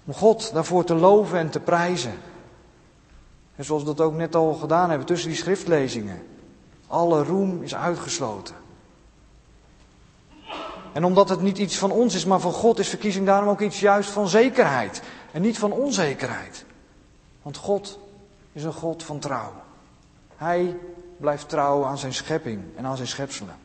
Om 0.05 0.13
God 0.13 0.53
daarvoor 0.53 0.83
te 0.83 0.95
loven 0.95 1.37
en 1.37 1.49
te 1.49 1.59
prijzen. 1.59 2.13
En 3.55 3.65
zoals 3.65 3.81
we 3.81 3.87
dat 3.87 4.01
ook 4.01 4.13
net 4.13 4.35
al 4.35 4.53
gedaan 4.53 4.89
hebben 4.89 5.07
tussen 5.07 5.29
die 5.29 5.37
schriftlezingen. 5.37 6.21
Alle 6.87 7.23
roem 7.23 7.63
is 7.63 7.75
uitgesloten. 7.75 8.55
En 10.93 11.03
omdat 11.03 11.29
het 11.29 11.41
niet 11.41 11.57
iets 11.57 11.77
van 11.77 11.91
ons 11.91 12.15
is, 12.15 12.25
maar 12.25 12.39
van 12.39 12.51
God, 12.51 12.79
is 12.79 12.89
verkiezing 12.89 13.25
daarom 13.25 13.49
ook 13.49 13.61
iets 13.61 13.79
juist 13.79 14.09
van 14.09 14.27
zekerheid. 14.27 15.01
En 15.31 15.41
niet 15.41 15.57
van 15.57 15.71
onzekerheid. 15.71 16.65
Want 17.41 17.57
God 17.57 17.99
is 18.51 18.63
een 18.63 18.73
God 18.73 19.03
van 19.03 19.19
trouw. 19.19 19.51
Hij 20.35 20.77
blijft 21.17 21.49
trouw 21.49 21.85
aan 21.85 21.97
zijn 21.97 22.13
schepping 22.13 22.63
en 22.75 22.85
aan 22.85 22.95
zijn 22.95 23.07
schepselen. 23.07 23.55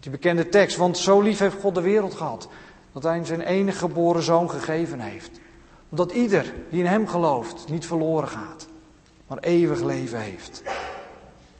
Die 0.00 0.10
bekende 0.10 0.48
tekst, 0.48 0.76
want 0.76 0.98
zo 0.98 1.20
lief 1.20 1.38
heeft 1.38 1.60
God 1.60 1.74
de 1.74 1.80
wereld 1.80 2.14
gehad, 2.14 2.48
dat 2.92 3.02
hij 3.02 3.24
zijn 3.24 3.40
enige 3.40 3.78
geboren 3.78 4.22
zoon 4.22 4.50
gegeven 4.50 5.00
heeft. 5.00 5.30
Omdat 5.88 6.12
ieder 6.12 6.54
die 6.70 6.80
in 6.80 6.86
hem 6.86 7.08
gelooft 7.08 7.68
niet 7.68 7.86
verloren 7.86 8.28
gaat, 8.28 8.66
maar 9.26 9.38
eeuwig 9.38 9.80
leven 9.80 10.20
heeft. 10.20 10.62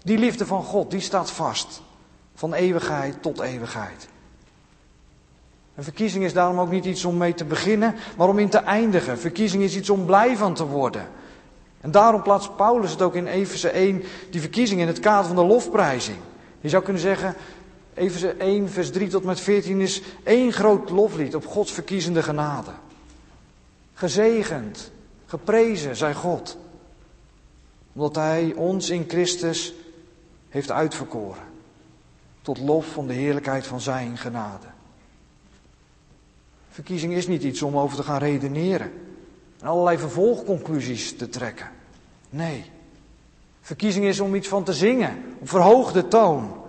Die 0.02 0.18
liefde 0.18 0.46
van 0.46 0.62
God, 0.62 0.90
die 0.90 1.00
staat 1.00 1.30
vast. 1.30 1.82
Van 2.34 2.54
eeuwigheid 2.54 3.22
tot 3.22 3.40
eeuwigheid. 3.40 4.08
Een 5.74 5.84
verkiezing 5.84 6.24
is 6.24 6.32
daarom 6.32 6.60
ook 6.60 6.70
niet 6.70 6.84
iets 6.84 7.04
om 7.04 7.16
mee 7.16 7.34
te 7.34 7.44
beginnen, 7.44 7.94
maar 8.16 8.28
om 8.28 8.38
in 8.38 8.48
te 8.48 8.58
eindigen. 8.58 9.18
Verkiezing 9.18 9.62
is 9.62 9.76
iets 9.76 9.90
om 9.90 10.06
blij 10.06 10.36
van 10.36 10.54
te 10.54 10.66
worden. 10.66 11.08
En 11.80 11.90
daarom 11.90 12.22
plaatst 12.22 12.56
Paulus 12.56 12.90
het 12.90 13.02
ook 13.02 13.14
in 13.14 13.26
Efeze 13.26 13.68
1, 13.68 14.02
die 14.30 14.40
verkiezing 14.40 14.80
in 14.80 14.86
het 14.86 15.00
kader 15.00 15.26
van 15.26 15.36
de 15.36 15.44
lofprijzing. 15.44 16.16
Je 16.60 16.68
zou 16.68 16.82
kunnen 16.82 17.02
zeggen, 17.02 17.34
Even 17.94 18.40
1, 18.40 18.68
vers 18.68 18.90
3 18.90 19.08
tot 19.08 19.24
met 19.24 19.40
14 19.40 19.80
is 19.80 20.02
één 20.22 20.52
groot 20.52 20.90
loflied 20.90 21.34
op 21.34 21.46
Gods 21.46 21.72
verkiezende 21.72 22.22
genade. 22.22 22.70
Gezegend, 23.94 24.90
geprezen 25.26 25.96
zij 25.96 26.14
God. 26.14 26.58
Omdat 27.92 28.14
Hij 28.14 28.52
ons 28.56 28.90
in 28.90 29.04
Christus 29.08 29.74
heeft 30.48 30.70
uitverkoren. 30.70 31.42
Tot 32.42 32.58
lof 32.58 32.86
van 32.86 33.06
de 33.06 33.12
heerlijkheid 33.12 33.66
van 33.66 33.80
Zijn 33.80 34.18
genade. 34.18 34.66
Verkiezing 36.70 37.12
is 37.12 37.26
niet 37.26 37.42
iets 37.42 37.62
om 37.62 37.78
over 37.78 37.96
te 37.96 38.02
gaan 38.02 38.18
redeneren. 38.18 38.92
En 39.60 39.66
allerlei 39.66 39.98
vervolgconclusies 39.98 41.16
te 41.16 41.28
trekken. 41.28 41.70
Nee. 42.30 42.64
Verkiezing 43.60 44.04
is 44.04 44.20
om 44.20 44.34
iets 44.34 44.48
van 44.48 44.64
te 44.64 44.72
zingen. 44.72 45.36
Op 45.40 45.48
verhoogde 45.48 46.08
toon. 46.08 46.59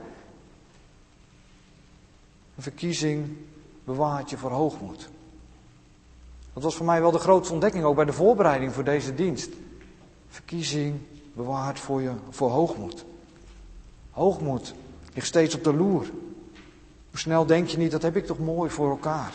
Een 2.55 2.63
verkiezing 2.63 3.37
bewaart 3.83 4.29
je 4.29 4.37
voor 4.37 4.51
hoogmoed. 4.51 5.09
Dat 6.53 6.63
was 6.63 6.75
voor 6.75 6.85
mij 6.85 7.01
wel 7.01 7.11
de 7.11 7.19
grootste 7.19 7.53
ontdekking, 7.53 7.83
ook 7.83 7.95
bij 7.95 8.05
de 8.05 8.13
voorbereiding 8.13 8.73
voor 8.73 8.83
deze 8.83 9.15
dienst. 9.15 9.49
Verkiezing 10.27 10.99
bewaart 11.33 11.79
voor 11.79 12.01
je 12.01 12.11
voor 12.29 12.49
hoogmoed. 12.49 13.05
Hoogmoed 14.11 14.73
ligt 15.13 15.27
steeds 15.27 15.55
op 15.55 15.63
de 15.63 15.73
loer. 15.73 16.09
Hoe 17.09 17.19
snel 17.19 17.45
denk 17.45 17.67
je 17.67 17.77
niet, 17.77 17.91
dat 17.91 18.01
heb 18.01 18.15
ik 18.15 18.25
toch 18.25 18.39
mooi 18.39 18.69
voor 18.69 18.89
elkaar. 18.89 19.31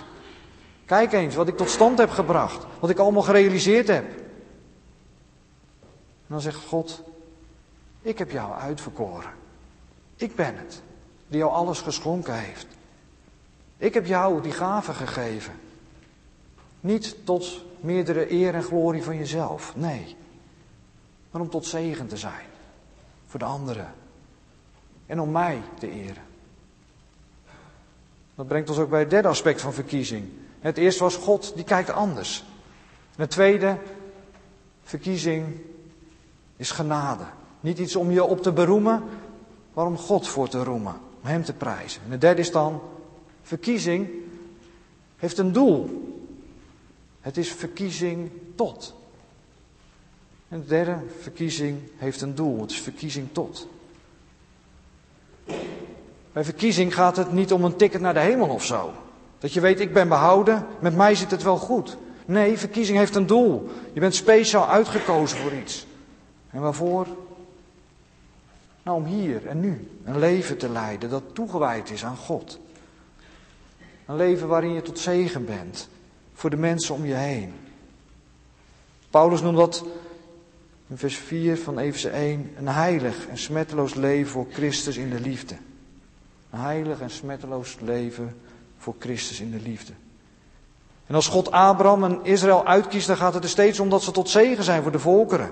Kijk 0.84 1.12
eens 1.12 1.34
wat 1.34 1.48
ik 1.48 1.56
tot 1.56 1.68
stand 1.68 1.98
heb 1.98 2.10
gebracht, 2.10 2.66
wat 2.80 2.90
ik 2.90 2.98
allemaal 2.98 3.22
gerealiseerd 3.22 3.88
heb. 3.88 4.04
En 6.26 6.32
dan 6.32 6.40
zegt 6.40 6.64
God, 6.66 7.02
ik 8.02 8.18
heb 8.18 8.30
jou 8.30 8.52
uitverkoren. 8.52 9.30
Ik 10.16 10.34
ben 10.34 10.56
het, 10.56 10.82
die 11.28 11.38
jou 11.38 11.52
alles 11.52 11.80
geschonken 11.80 12.38
heeft. 12.38 12.75
Ik 13.76 13.94
heb 13.94 14.06
jou 14.06 14.42
die 14.42 14.52
gave 14.52 14.92
gegeven. 14.92 15.52
Niet 16.80 17.16
tot 17.24 17.64
meerdere 17.80 18.32
eer 18.32 18.54
en 18.54 18.62
glorie 18.62 19.02
van 19.02 19.16
jezelf, 19.16 19.76
nee. 19.76 20.16
Maar 21.30 21.40
om 21.40 21.50
tot 21.50 21.66
zegen 21.66 22.06
te 22.06 22.16
zijn 22.16 22.46
voor 23.26 23.38
de 23.38 23.44
anderen. 23.44 23.94
En 25.06 25.20
om 25.20 25.30
mij 25.30 25.62
te 25.78 25.90
eren. 25.90 26.22
Dat 28.34 28.46
brengt 28.46 28.68
ons 28.68 28.78
ook 28.78 28.90
bij 28.90 29.00
het 29.00 29.10
derde 29.10 29.28
aspect 29.28 29.60
van 29.60 29.72
verkiezing. 29.72 30.28
Het 30.60 30.78
eerste 30.78 31.02
was 31.02 31.16
God, 31.16 31.52
die 31.54 31.64
kijkt 31.64 31.90
anders. 31.90 32.44
En 33.16 33.22
het 33.22 33.30
tweede, 33.30 33.78
verkiezing 34.82 35.60
is 36.56 36.70
genade. 36.70 37.24
Niet 37.60 37.78
iets 37.78 37.96
om 37.96 38.10
je 38.10 38.24
op 38.24 38.42
te 38.42 38.52
beroemen, 38.52 39.04
maar 39.72 39.86
om 39.86 39.96
God 39.96 40.28
voor 40.28 40.48
te 40.48 40.64
roemen, 40.64 40.94
om 41.22 41.28
Hem 41.28 41.44
te 41.44 41.52
prijzen. 41.52 42.02
En 42.04 42.10
het 42.10 42.20
derde 42.20 42.40
is 42.40 42.52
dan, 42.52 42.80
verkiezing 43.46 44.08
heeft 45.16 45.38
een 45.38 45.52
doel. 45.52 46.04
Het 47.20 47.36
is 47.36 47.52
verkiezing 47.52 48.30
tot. 48.54 48.94
En 50.48 50.58
het 50.58 50.68
derde, 50.68 50.98
verkiezing 51.20 51.78
heeft 51.96 52.20
een 52.20 52.34
doel. 52.34 52.60
Het 52.60 52.70
is 52.70 52.80
verkiezing 52.80 53.28
tot. 53.32 53.68
Bij 56.32 56.44
verkiezing 56.44 56.94
gaat 56.94 57.16
het 57.16 57.32
niet 57.32 57.52
om 57.52 57.64
een 57.64 57.76
ticket 57.76 58.00
naar 58.00 58.14
de 58.14 58.20
hemel 58.20 58.48
of 58.48 58.64
zo. 58.64 58.92
Dat 59.38 59.52
je 59.52 59.60
weet, 59.60 59.80
ik 59.80 59.92
ben 59.92 60.08
behouden, 60.08 60.66
met 60.80 60.96
mij 60.96 61.14
zit 61.14 61.30
het 61.30 61.42
wel 61.42 61.56
goed. 61.56 61.96
Nee, 62.24 62.58
verkiezing 62.58 62.98
heeft 62.98 63.14
een 63.14 63.26
doel. 63.26 63.68
Je 63.92 64.00
bent 64.00 64.14
speciaal 64.14 64.68
uitgekozen 64.68 65.38
voor 65.38 65.52
iets. 65.52 65.86
En 66.50 66.60
waarvoor? 66.60 67.06
Nou, 68.82 68.96
om 68.96 69.04
hier 69.04 69.46
en 69.46 69.60
nu 69.60 69.90
een 70.04 70.18
leven 70.18 70.58
te 70.58 70.68
leiden 70.68 71.10
dat 71.10 71.22
toegewijd 71.32 71.90
is 71.90 72.04
aan 72.04 72.16
God. 72.16 72.58
Een 74.06 74.16
leven 74.16 74.48
waarin 74.48 74.72
je 74.72 74.82
tot 74.82 74.98
zegen 74.98 75.44
bent 75.44 75.88
voor 76.34 76.50
de 76.50 76.56
mensen 76.56 76.94
om 76.94 77.06
je 77.06 77.14
heen. 77.14 77.54
Paulus 79.10 79.40
noemt 79.40 79.56
dat 79.56 79.84
in 80.88 80.98
vers 80.98 81.16
4 81.16 81.58
van 81.58 81.78
Efeze 81.78 82.08
1 82.08 82.52
een 82.56 82.68
heilig 82.68 83.26
en 83.28 83.38
smetteloos 83.38 83.94
leven 83.94 84.30
voor 84.32 84.46
Christus 84.50 84.96
in 84.96 85.10
de 85.10 85.20
liefde. 85.20 85.56
Een 86.50 86.58
heilig 86.58 87.00
en 87.00 87.10
smetteloos 87.10 87.76
leven 87.80 88.36
voor 88.78 88.94
Christus 88.98 89.40
in 89.40 89.50
de 89.50 89.60
liefde. 89.60 89.92
En 91.06 91.14
als 91.14 91.28
God 91.28 91.50
Abraham 91.50 92.04
en 92.04 92.20
Israël 92.22 92.66
uitkiest, 92.66 93.06
dan 93.06 93.16
gaat 93.16 93.34
het 93.34 93.42
er 93.42 93.50
steeds 93.50 93.80
om 93.80 93.88
dat 93.88 94.02
ze 94.02 94.10
tot 94.10 94.28
zegen 94.28 94.64
zijn 94.64 94.82
voor 94.82 94.92
de 94.92 94.98
volkeren. 94.98 95.50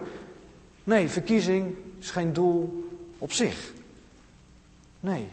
Nee, 0.84 1.08
verkiezing 1.08 1.74
is 2.00 2.10
geen 2.10 2.32
doel 2.32 2.88
op 3.18 3.32
zich. 3.32 3.72
Nee. 5.00 5.28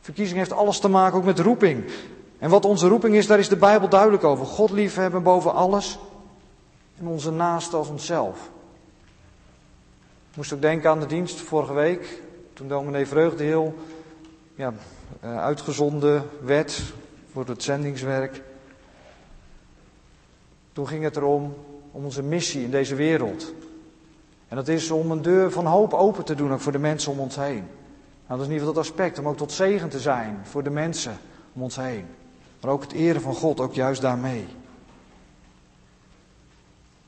Verkiezing 0.00 0.38
heeft 0.38 0.52
alles 0.52 0.78
te 0.78 0.88
maken 0.88 1.18
ook 1.18 1.24
met 1.24 1.38
roeping. 1.38 1.84
En 2.38 2.50
wat 2.50 2.64
onze 2.64 2.88
roeping 2.88 3.14
is, 3.14 3.26
daar 3.26 3.38
is 3.38 3.48
de 3.48 3.56
Bijbel 3.56 3.88
duidelijk 3.88 4.24
over. 4.24 4.46
God 4.46 4.70
liefhebben 4.70 5.22
boven 5.22 5.54
alles 5.54 5.98
en 6.98 7.06
onze 7.06 7.30
naaste 7.30 7.76
als 7.76 7.88
onszelf. 7.88 8.50
Ik 10.30 10.36
moest 10.36 10.52
ook 10.52 10.62
denken 10.62 10.90
aan 10.90 11.00
de 11.00 11.06
dienst 11.06 11.40
vorige 11.40 11.72
week, 11.72 12.22
toen 12.52 12.68
dominee 12.68 13.06
Vreugdeheel 13.06 13.74
ja, 14.54 14.72
eh, 15.20 15.38
uitgezonden 15.38 16.24
werd 16.40 16.82
voor 17.32 17.46
het 17.46 17.62
zendingswerk. 17.62 18.42
Toen 20.72 20.88
ging 20.88 21.04
het 21.04 21.16
erom, 21.16 21.54
om 21.90 22.04
onze 22.04 22.22
missie 22.22 22.62
in 22.62 22.70
deze 22.70 22.94
wereld. 22.94 23.54
En 24.48 24.56
dat 24.56 24.68
is 24.68 24.90
om 24.90 25.10
een 25.10 25.22
deur 25.22 25.50
van 25.50 25.66
hoop 25.66 25.94
open 25.94 26.24
te 26.24 26.34
doen 26.34 26.52
ook 26.52 26.60
voor 26.60 26.72
de 26.72 26.78
mensen 26.78 27.12
om 27.12 27.18
ons 27.18 27.36
heen. 27.36 27.64
Nou, 28.26 28.38
dat 28.38 28.40
is 28.40 28.46
in 28.46 28.52
ieder 28.52 28.66
geval 28.66 28.82
dat 28.82 28.84
aspect, 28.84 29.18
om 29.18 29.28
ook 29.28 29.36
tot 29.36 29.52
zegen 29.52 29.88
te 29.88 30.00
zijn 30.00 30.40
voor 30.42 30.62
de 30.62 30.70
mensen 30.70 31.18
om 31.52 31.62
ons 31.62 31.76
heen. 31.76 32.06
Maar 32.60 32.70
ook 32.70 32.82
het 32.82 32.92
eren 32.92 33.20
van 33.20 33.34
God, 33.34 33.60
ook 33.60 33.74
juist 33.74 34.00
daarmee. 34.00 34.46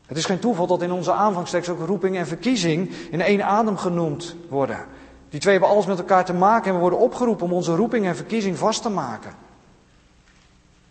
Het 0.07 0.19
is 0.19 0.25
geen 0.25 0.39
toeval 0.39 0.67
dat 0.67 0.83
in 0.83 0.93
onze 0.93 1.13
aanvangstekst 1.13 1.71
ook 1.71 1.87
roeping 1.87 2.17
en 2.17 2.27
verkiezing 2.27 2.91
in 3.11 3.21
één 3.21 3.45
adem 3.45 3.77
genoemd 3.77 4.37
worden. 4.49 4.87
Die 5.29 5.41
twee 5.41 5.53
hebben 5.53 5.71
alles 5.71 5.87
met 5.87 5.99
elkaar 5.99 6.25
te 6.25 6.33
maken 6.33 6.69
en 6.69 6.75
we 6.75 6.81
worden 6.81 6.99
opgeroepen 6.99 7.47
om 7.47 7.53
onze 7.53 7.75
roeping 7.75 8.07
en 8.07 8.17
verkiezing 8.17 8.59
vast 8.59 8.83
te 8.83 8.89
maken. 8.89 9.33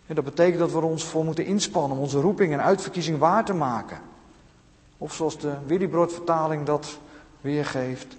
En 0.06 0.14
dat 0.14 0.24
betekent 0.24 0.58
dat 0.58 0.72
we 0.72 0.80
ons 0.80 1.04
voor 1.04 1.24
moeten 1.24 1.44
inspannen 1.44 1.96
om 1.96 2.02
onze 2.02 2.20
roeping 2.20 2.52
en 2.52 2.62
uitverkiezing 2.62 3.18
waar 3.18 3.44
te 3.44 3.54
maken. 3.54 3.98
Of 4.98 5.14
zoals 5.14 5.38
de 5.38 5.52
Willibrord 5.66 6.12
vertaling 6.12 6.64
dat 6.64 6.98
weergeeft, 7.40 8.16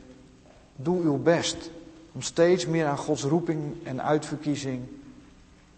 doe 0.76 1.02
uw 1.02 1.18
best 1.18 1.72
om 2.12 2.22
steeds 2.22 2.66
meer 2.66 2.86
aan 2.86 2.98
Gods 2.98 3.24
roeping 3.24 3.74
en 3.84 4.04
uitverkiezing 4.04 4.82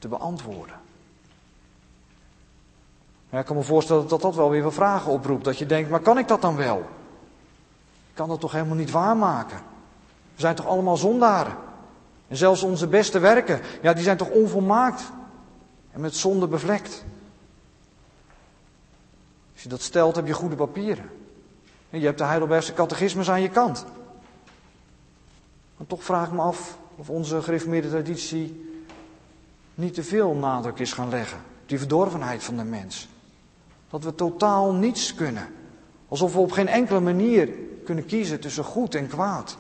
te 0.03 0.09
beantwoorden. 0.09 0.75
Ja, 3.29 3.39
ik 3.39 3.45
kan 3.45 3.55
me 3.55 3.63
voorstellen 3.63 4.07
dat 4.07 4.21
dat 4.21 4.35
wel 4.35 4.49
weer 4.49 4.63
wat 4.63 4.73
vragen 4.73 5.11
oproept. 5.11 5.43
Dat 5.43 5.57
je 5.57 5.65
denkt, 5.65 5.89
maar 5.89 5.99
kan 5.99 6.17
ik 6.17 6.27
dat 6.27 6.41
dan 6.41 6.55
wel? 6.55 6.77
Ik 8.09 8.13
kan 8.13 8.29
dat 8.29 8.39
toch 8.39 8.51
helemaal 8.51 8.75
niet 8.75 8.91
waarmaken? 8.91 9.57
We 10.35 10.41
zijn 10.41 10.55
toch 10.55 10.67
allemaal 10.67 10.97
zondaren? 10.97 11.55
En 12.27 12.37
zelfs 12.37 12.63
onze 12.63 12.87
beste 12.87 13.19
werken, 13.19 13.61
ja, 13.81 13.93
die 13.93 14.03
zijn 14.03 14.17
toch 14.17 14.29
onvolmaakt 14.29 15.11
en 15.91 16.01
met 16.01 16.15
zonde 16.15 16.47
bevlekt. 16.47 17.05
Als 19.53 19.63
je 19.63 19.69
dat 19.69 19.81
stelt, 19.81 20.15
heb 20.15 20.27
je 20.27 20.33
goede 20.33 20.55
papieren. 20.55 21.09
En 21.89 21.99
je 21.99 22.05
hebt 22.05 22.17
de 22.17 22.23
Heidelbergse 22.23 22.73
catechismus 22.73 23.29
aan 23.29 23.41
je 23.41 23.49
kant. 23.49 23.85
Maar 25.77 25.87
toch 25.87 26.03
vraag 26.03 26.27
ik 26.27 26.33
me 26.33 26.41
af 26.41 26.77
of 26.95 27.09
onze 27.09 27.41
gereformeerde 27.41 27.89
traditie 27.89 28.71
niet 29.75 29.93
te 29.93 30.03
veel 30.03 30.33
nadruk 30.33 30.79
is 30.79 30.93
gaan 30.93 31.09
leggen. 31.09 31.37
Die 31.65 31.77
verdorvenheid 31.77 32.43
van 32.43 32.57
de 32.57 32.63
mens. 32.63 33.07
Dat 33.89 34.03
we 34.03 34.15
totaal 34.15 34.73
niets 34.73 35.13
kunnen. 35.13 35.47
Alsof 36.07 36.33
we 36.33 36.39
op 36.39 36.51
geen 36.51 36.67
enkele 36.67 36.99
manier 36.99 37.49
kunnen 37.85 38.05
kiezen 38.05 38.39
tussen 38.39 38.63
goed 38.63 38.95
en 38.95 39.07
kwaad. 39.07 39.57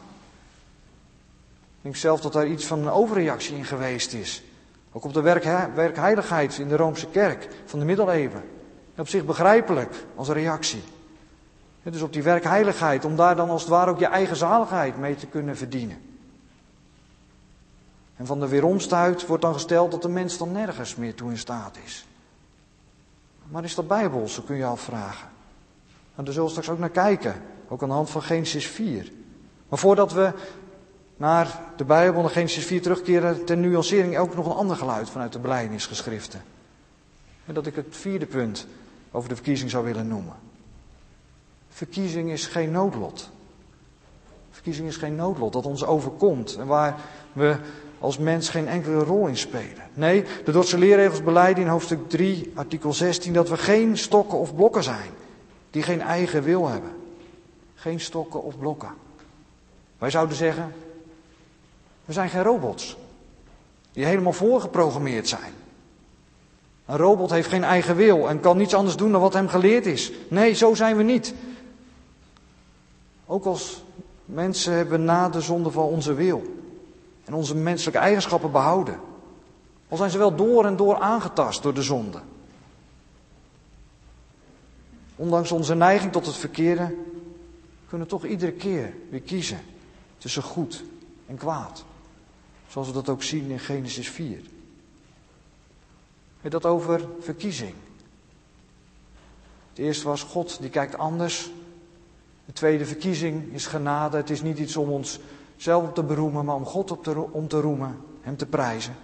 Ik 1.51 1.81
denk 1.81 1.95
zelf 1.95 2.21
dat 2.21 2.33
daar 2.33 2.47
iets 2.47 2.65
van 2.65 2.79
een 2.79 2.89
overreactie 2.89 3.55
in 3.55 3.65
geweest 3.65 4.13
is. 4.13 4.43
Ook 4.91 5.03
op 5.03 5.13
de 5.13 5.21
werk, 5.21 5.43
werkheiligheid 5.75 6.57
in 6.57 6.67
de 6.67 6.75
Roomse 6.75 7.07
kerk 7.07 7.47
van 7.65 7.79
de 7.79 7.85
middeleeuwen. 7.85 8.43
op 8.97 9.07
zich 9.07 9.25
begrijpelijk 9.25 10.05
als 10.15 10.29
reactie. 10.29 10.83
Dus 11.83 12.01
op 12.01 12.13
die 12.13 12.23
werkheiligheid, 12.23 13.05
om 13.05 13.15
daar 13.15 13.35
dan 13.35 13.49
als 13.49 13.61
het 13.61 13.69
ware 13.69 13.91
ook 13.91 13.99
je 13.99 14.05
eigen 14.05 14.35
zaligheid 14.35 14.97
mee 14.97 15.15
te 15.15 15.27
kunnen 15.27 15.57
verdienen. 15.57 16.12
En 18.15 18.25
van 18.25 18.39
de 18.39 18.47
weeromstuit 18.47 19.25
wordt 19.25 19.43
dan 19.43 19.53
gesteld 19.53 19.91
dat 19.91 20.01
de 20.01 20.09
mens 20.09 20.37
dan 20.37 20.51
nergens 20.51 20.95
meer 20.95 21.15
toe 21.15 21.29
in 21.29 21.37
staat 21.37 21.77
is. 21.85 22.05
Maar 23.47 23.63
is 23.63 23.75
dat 23.75 23.87
bijbels, 23.87 24.33
zo 24.33 24.41
kun 24.41 24.55
je 24.55 24.65
afvragen. 24.65 25.27
En 26.15 26.23
daar 26.23 26.33
zullen 26.33 26.43
we 26.43 26.49
straks 26.49 26.69
ook 26.69 26.79
naar 26.79 26.89
kijken, 26.89 27.41
ook 27.67 27.81
aan 27.81 27.89
de 27.89 27.95
hand 27.95 28.09
van 28.09 28.21
Genesis 28.21 28.67
4. 28.67 29.11
Maar 29.69 29.79
voordat 29.79 30.11
we 30.11 30.31
naar 31.17 31.59
de 31.75 31.83
Bijbel, 31.83 32.21
naar 32.21 32.29
Genesis 32.29 32.65
4 32.65 32.81
terugkeren, 32.81 33.45
ter 33.45 33.57
nuancering 33.57 34.17
ook 34.17 34.35
nog 34.35 34.45
een 34.45 34.51
ander 34.51 34.75
geluid 34.75 35.09
vanuit 35.09 35.33
de 35.33 35.39
beleidingsgeschriften. 35.39 36.41
En 37.45 37.53
dat 37.53 37.65
ik 37.65 37.75
het 37.75 37.85
vierde 37.89 38.25
punt 38.25 38.67
over 39.11 39.29
de 39.29 39.35
verkiezing 39.35 39.69
zou 39.69 39.85
willen 39.85 40.07
noemen. 40.07 40.35
Verkiezing 41.69 42.31
is 42.31 42.47
geen 42.47 42.71
noodlot. 42.71 43.29
Verkiezing 44.51 44.87
is 44.87 44.97
geen 44.97 45.15
noodlot 45.15 45.53
dat 45.53 45.65
ons 45.65 45.85
overkomt 45.85 46.55
en 46.55 46.67
waar 46.67 46.95
we 47.33 47.57
als 48.03 48.17
mens 48.17 48.49
geen 48.49 48.67
enkele 48.67 49.03
rol 49.03 49.27
in 49.27 49.37
spelen. 49.37 49.89
Nee, 49.93 50.23
de 50.45 50.51
Dordtse 50.51 50.77
leerregels 50.77 51.23
beleiden 51.23 51.63
in 51.63 51.69
hoofdstuk 51.69 52.09
3, 52.09 52.51
artikel 52.53 52.93
16, 52.93 53.33
dat 53.33 53.49
we 53.49 53.57
geen 53.57 53.97
stokken 53.97 54.37
of 54.37 54.55
blokken 54.55 54.83
zijn, 54.83 55.09
die 55.71 55.83
geen 55.83 56.01
eigen 56.01 56.43
wil 56.43 56.67
hebben. 56.67 56.91
Geen 57.75 57.99
stokken 57.99 58.43
of 58.43 58.57
blokken. 58.57 58.89
Wij 59.97 60.09
zouden 60.09 60.37
zeggen, 60.37 60.73
we 62.05 62.13
zijn 62.13 62.29
geen 62.29 62.43
robots, 62.43 62.97
die 63.91 64.05
helemaal 64.05 64.33
voorgeprogrammeerd 64.33 65.27
zijn. 65.27 65.53
Een 66.85 66.97
robot 66.97 67.29
heeft 67.29 67.49
geen 67.49 67.63
eigen 67.63 67.95
wil 67.95 68.29
en 68.29 68.39
kan 68.39 68.57
niets 68.57 68.73
anders 68.73 68.95
doen 68.95 69.11
dan 69.11 69.21
wat 69.21 69.33
hem 69.33 69.47
geleerd 69.47 69.85
is. 69.85 70.11
Nee, 70.27 70.53
zo 70.53 70.73
zijn 70.73 70.97
we 70.97 71.03
niet. 71.03 71.33
Ook 73.25 73.45
als 73.45 73.83
mensen 74.25 74.73
hebben 74.73 75.03
na 75.03 75.29
de 75.29 75.41
zonde 75.41 75.71
van 75.71 75.83
onze 75.83 76.13
wil 76.13 76.52
en 77.23 77.33
onze 77.33 77.55
menselijke 77.55 77.99
eigenschappen 77.99 78.51
behouden. 78.51 78.99
Al 79.89 79.97
zijn 79.97 80.09
ze 80.09 80.17
wel 80.17 80.35
door 80.35 80.65
en 80.65 80.75
door 80.75 80.99
aangetast 80.99 81.63
door 81.63 81.73
de 81.73 81.81
zonde. 81.81 82.21
Ondanks 85.15 85.51
onze 85.51 85.75
neiging 85.75 86.11
tot 86.11 86.25
het 86.25 86.35
verkeerde 86.35 86.95
kunnen 87.87 88.07
we 88.07 88.13
toch 88.13 88.25
iedere 88.25 88.51
keer 88.51 88.93
weer 89.09 89.21
kiezen 89.21 89.59
tussen 90.17 90.43
goed 90.43 90.83
en 91.27 91.37
kwaad. 91.37 91.85
Zoals 92.67 92.87
we 92.87 92.93
dat 92.93 93.09
ook 93.09 93.23
zien 93.23 93.49
in 93.49 93.59
Genesis 93.59 94.09
4. 94.09 94.41
Heb 96.41 96.51
dat 96.51 96.65
over 96.65 97.07
verkiezing. 97.19 97.73
Het 99.69 99.77
eerste 99.77 100.07
was 100.07 100.23
God, 100.23 100.57
die 100.61 100.69
kijkt 100.69 100.97
anders. 100.97 101.51
De 102.45 102.53
tweede 102.53 102.85
verkiezing 102.85 103.53
is 103.53 103.65
genade. 103.65 104.17
Het 104.17 104.29
is 104.29 104.41
niet 104.41 104.59
iets 104.59 104.77
om 104.77 104.89
ons 104.89 105.19
zelf 105.55 105.83
op 105.83 105.95
te 105.95 106.03
beroemen, 106.03 106.45
maar 106.45 106.55
om 106.55 106.65
God 106.65 106.91
op 106.91 107.03
te, 107.03 107.31
om 107.31 107.47
te 107.47 107.59
roemen, 107.61 107.99
Hem 108.21 108.37
te 108.37 108.45
prijzen. 108.45 108.95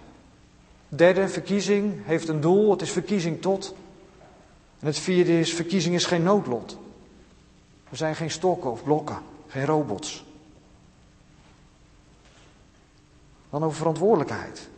Derde, 0.88 1.28
verkiezing 1.28 1.94
heeft 2.04 2.28
een 2.28 2.40
doel. 2.40 2.70
Het 2.70 2.82
is 2.82 2.90
verkiezing 2.90 3.40
tot. 3.40 3.74
En 4.78 4.86
het 4.86 4.98
vierde 4.98 5.38
is, 5.38 5.54
verkiezing 5.54 5.94
is 5.94 6.06
geen 6.06 6.22
noodlot. 6.22 6.78
We 7.88 7.96
zijn 7.96 8.16
geen 8.16 8.30
stokken 8.30 8.70
of 8.70 8.84
blokken, 8.84 9.18
geen 9.48 9.64
robots. 9.64 10.24
Dan 13.50 13.64
over 13.64 13.76
verantwoordelijkheid. 13.76 14.68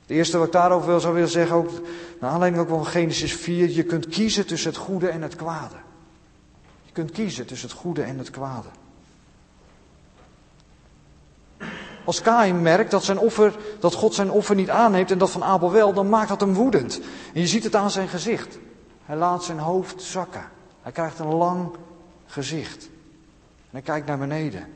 Het 0.00 0.10
eerste 0.10 0.38
wat 0.38 0.46
ik 0.46 0.52
daarover 0.52 0.88
wil, 0.88 1.00
zou 1.00 1.14
willen 1.14 1.28
zeggen, 1.28 1.56
ook 1.56 1.70
naar 2.20 2.30
aanleiding 2.30 2.62
ook 2.62 2.68
van 2.68 2.86
Genesis 2.86 3.32
4, 3.32 3.70
je 3.70 3.82
kunt 3.82 4.06
kiezen 4.06 4.46
tussen 4.46 4.70
het 4.70 4.78
goede 4.78 5.08
en 5.08 5.22
het 5.22 5.36
kwade. 5.36 5.76
Je 6.84 6.92
kunt 6.92 7.10
kiezen 7.10 7.46
tussen 7.46 7.68
het 7.68 7.78
goede 7.78 8.02
en 8.02 8.18
het 8.18 8.30
kwade. 8.30 8.68
Als 12.04 12.20
Kain 12.20 12.62
merkt 12.62 12.90
dat, 12.90 13.04
zijn 13.04 13.18
offer, 13.18 13.56
dat 13.80 13.94
God 13.94 14.14
zijn 14.14 14.30
offer 14.30 14.54
niet 14.54 14.70
aanneemt 14.70 15.10
en 15.10 15.18
dat 15.18 15.30
van 15.30 15.44
Abel 15.44 15.72
wel, 15.72 15.92
dan 15.92 16.08
maakt 16.08 16.28
dat 16.28 16.40
hem 16.40 16.54
woedend. 16.54 17.00
En 17.34 17.40
je 17.40 17.46
ziet 17.46 17.64
het 17.64 17.76
aan 17.76 17.90
zijn 17.90 18.08
gezicht. 18.08 18.58
Hij 19.04 19.16
laat 19.16 19.44
zijn 19.44 19.58
hoofd 19.58 20.02
zakken. 20.02 20.44
Hij 20.82 20.92
krijgt 20.92 21.18
een 21.18 21.34
lang 21.34 21.70
gezicht. 22.26 22.84
En 22.84 23.70
hij 23.70 23.82
kijkt 23.82 24.06
naar 24.06 24.18
beneden. 24.18 24.66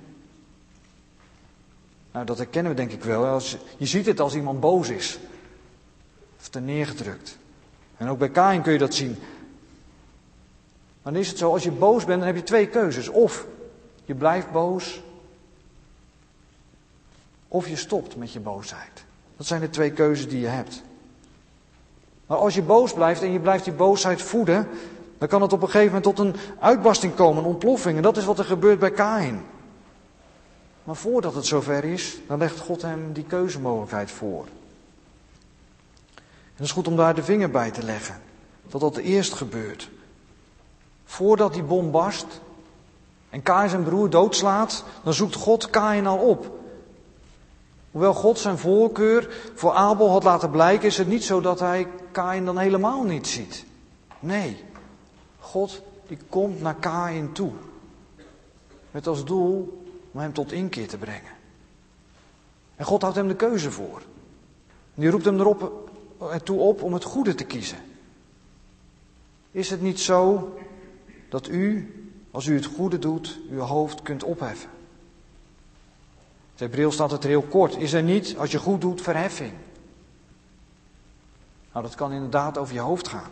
Nou, 2.12 2.26
dat 2.26 2.38
herkennen 2.38 2.72
we 2.72 2.78
denk 2.78 2.92
ik 2.92 3.04
wel. 3.04 3.40
Je 3.76 3.86
ziet 3.86 4.06
het 4.06 4.20
als 4.20 4.34
iemand 4.34 4.60
boos 4.60 4.88
is. 4.88 5.18
Of 6.40 6.48
te 6.48 6.60
neergedrukt. 6.60 7.38
En 7.96 8.08
ook 8.08 8.18
bij 8.18 8.30
Kain 8.30 8.62
kun 8.62 8.72
je 8.72 8.78
dat 8.78 8.94
zien. 8.94 9.18
Dan 11.02 11.16
is 11.16 11.28
het 11.28 11.38
zo, 11.38 11.52
als 11.52 11.62
je 11.62 11.70
boos 11.70 12.04
bent, 12.04 12.18
dan 12.18 12.26
heb 12.26 12.36
je 12.36 12.42
twee 12.42 12.66
keuzes. 12.66 13.08
Of 13.08 13.46
je 14.04 14.14
blijft 14.14 14.52
boos, 14.52 15.02
of 17.48 17.68
je 17.68 17.76
stopt 17.76 18.16
met 18.16 18.32
je 18.32 18.40
boosheid. 18.40 19.04
Dat 19.36 19.46
zijn 19.46 19.60
de 19.60 19.70
twee 19.70 19.92
keuzes 19.92 20.28
die 20.28 20.40
je 20.40 20.46
hebt. 20.46 20.82
Maar 22.26 22.38
als 22.38 22.54
je 22.54 22.62
boos 22.62 22.92
blijft 22.92 23.22
en 23.22 23.32
je 23.32 23.40
blijft 23.40 23.64
die 23.64 23.72
boosheid 23.72 24.22
voeden, 24.22 24.68
dan 25.18 25.28
kan 25.28 25.42
het 25.42 25.52
op 25.52 25.62
een 25.62 25.70
gegeven 25.70 25.94
moment 25.94 26.16
tot 26.16 26.18
een 26.18 26.36
uitbarsting 26.60 27.14
komen, 27.14 27.42
een 27.42 27.48
ontploffing. 27.48 27.96
En 27.96 28.02
dat 28.02 28.16
is 28.16 28.24
wat 28.24 28.38
er 28.38 28.44
gebeurt 28.44 28.78
bij 28.78 28.90
Kain. 28.90 29.44
Maar 30.84 30.96
voordat 30.96 31.34
het 31.34 31.46
zover 31.46 31.84
is, 31.84 32.18
dan 32.26 32.38
legt 32.38 32.58
God 32.58 32.82
hem 32.82 33.12
die 33.12 33.24
keuzemogelijkheid 33.24 34.10
voor. 34.10 34.46
En 36.14 36.54
het 36.54 36.66
is 36.66 36.72
goed 36.72 36.86
om 36.86 36.96
daar 36.96 37.14
de 37.14 37.22
vinger 37.22 37.50
bij 37.50 37.70
te 37.70 37.82
leggen. 37.82 38.20
Dat 38.68 38.80
dat 38.80 38.96
eerst 38.96 39.32
gebeurt. 39.32 39.90
Voordat 41.04 41.52
die 41.52 41.62
bom 41.62 41.90
barst 41.90 42.40
en 43.30 43.42
Kain 43.42 43.68
zijn 43.68 43.82
broer 43.82 44.10
doodslaat, 44.10 44.84
dan 45.04 45.14
zoekt 45.14 45.34
God 45.34 45.70
Kain 45.70 46.06
al 46.06 46.18
op. 46.18 46.57
Hoewel 47.98 48.16
God 48.16 48.38
zijn 48.38 48.58
voorkeur 48.58 49.50
voor 49.54 49.72
Abel 49.72 50.10
had 50.10 50.22
laten 50.24 50.50
blijken, 50.50 50.86
is 50.86 50.98
het 50.98 51.08
niet 51.08 51.24
zo 51.24 51.40
dat 51.40 51.60
hij 51.60 51.88
Kain 52.12 52.44
dan 52.44 52.58
helemaal 52.58 53.02
niet 53.02 53.26
ziet. 53.26 53.64
Nee, 54.20 54.64
God 55.38 55.82
die 56.06 56.18
komt 56.28 56.60
naar 56.60 56.74
Kain 56.74 57.32
toe. 57.32 57.52
Met 58.90 59.06
als 59.06 59.24
doel 59.24 59.82
om 60.12 60.20
hem 60.20 60.32
tot 60.32 60.52
inkeer 60.52 60.88
te 60.88 60.98
brengen. 60.98 61.32
En 62.76 62.84
God 62.84 63.02
houdt 63.02 63.16
hem 63.16 63.28
de 63.28 63.36
keuze 63.36 63.70
voor. 63.70 64.02
Die 64.94 65.10
roept 65.10 65.24
hem 65.24 65.40
erop, 65.40 65.90
ertoe 66.20 66.58
op 66.58 66.82
om 66.82 66.92
het 66.92 67.04
goede 67.04 67.34
te 67.34 67.44
kiezen. 67.44 67.78
Is 69.50 69.70
het 69.70 69.80
niet 69.80 70.00
zo 70.00 70.52
dat 71.28 71.48
u, 71.48 71.94
als 72.30 72.46
u 72.46 72.54
het 72.54 72.66
goede 72.66 72.98
doet, 72.98 73.38
uw 73.50 73.60
hoofd 73.60 74.02
kunt 74.02 74.24
opheffen? 74.24 74.70
Hebreeuws 76.58 76.94
staat 76.94 77.10
het 77.10 77.24
heel 77.24 77.42
kort. 77.42 77.76
Is 77.76 77.92
er 77.92 78.02
niet, 78.02 78.36
als 78.38 78.50
je 78.50 78.58
goed 78.58 78.80
doet, 78.80 79.02
verheffing? 79.02 79.52
Nou, 81.72 81.84
dat 81.84 81.94
kan 81.94 82.12
inderdaad 82.12 82.58
over 82.58 82.74
je 82.74 82.80
hoofd 82.80 83.08
gaan. 83.08 83.30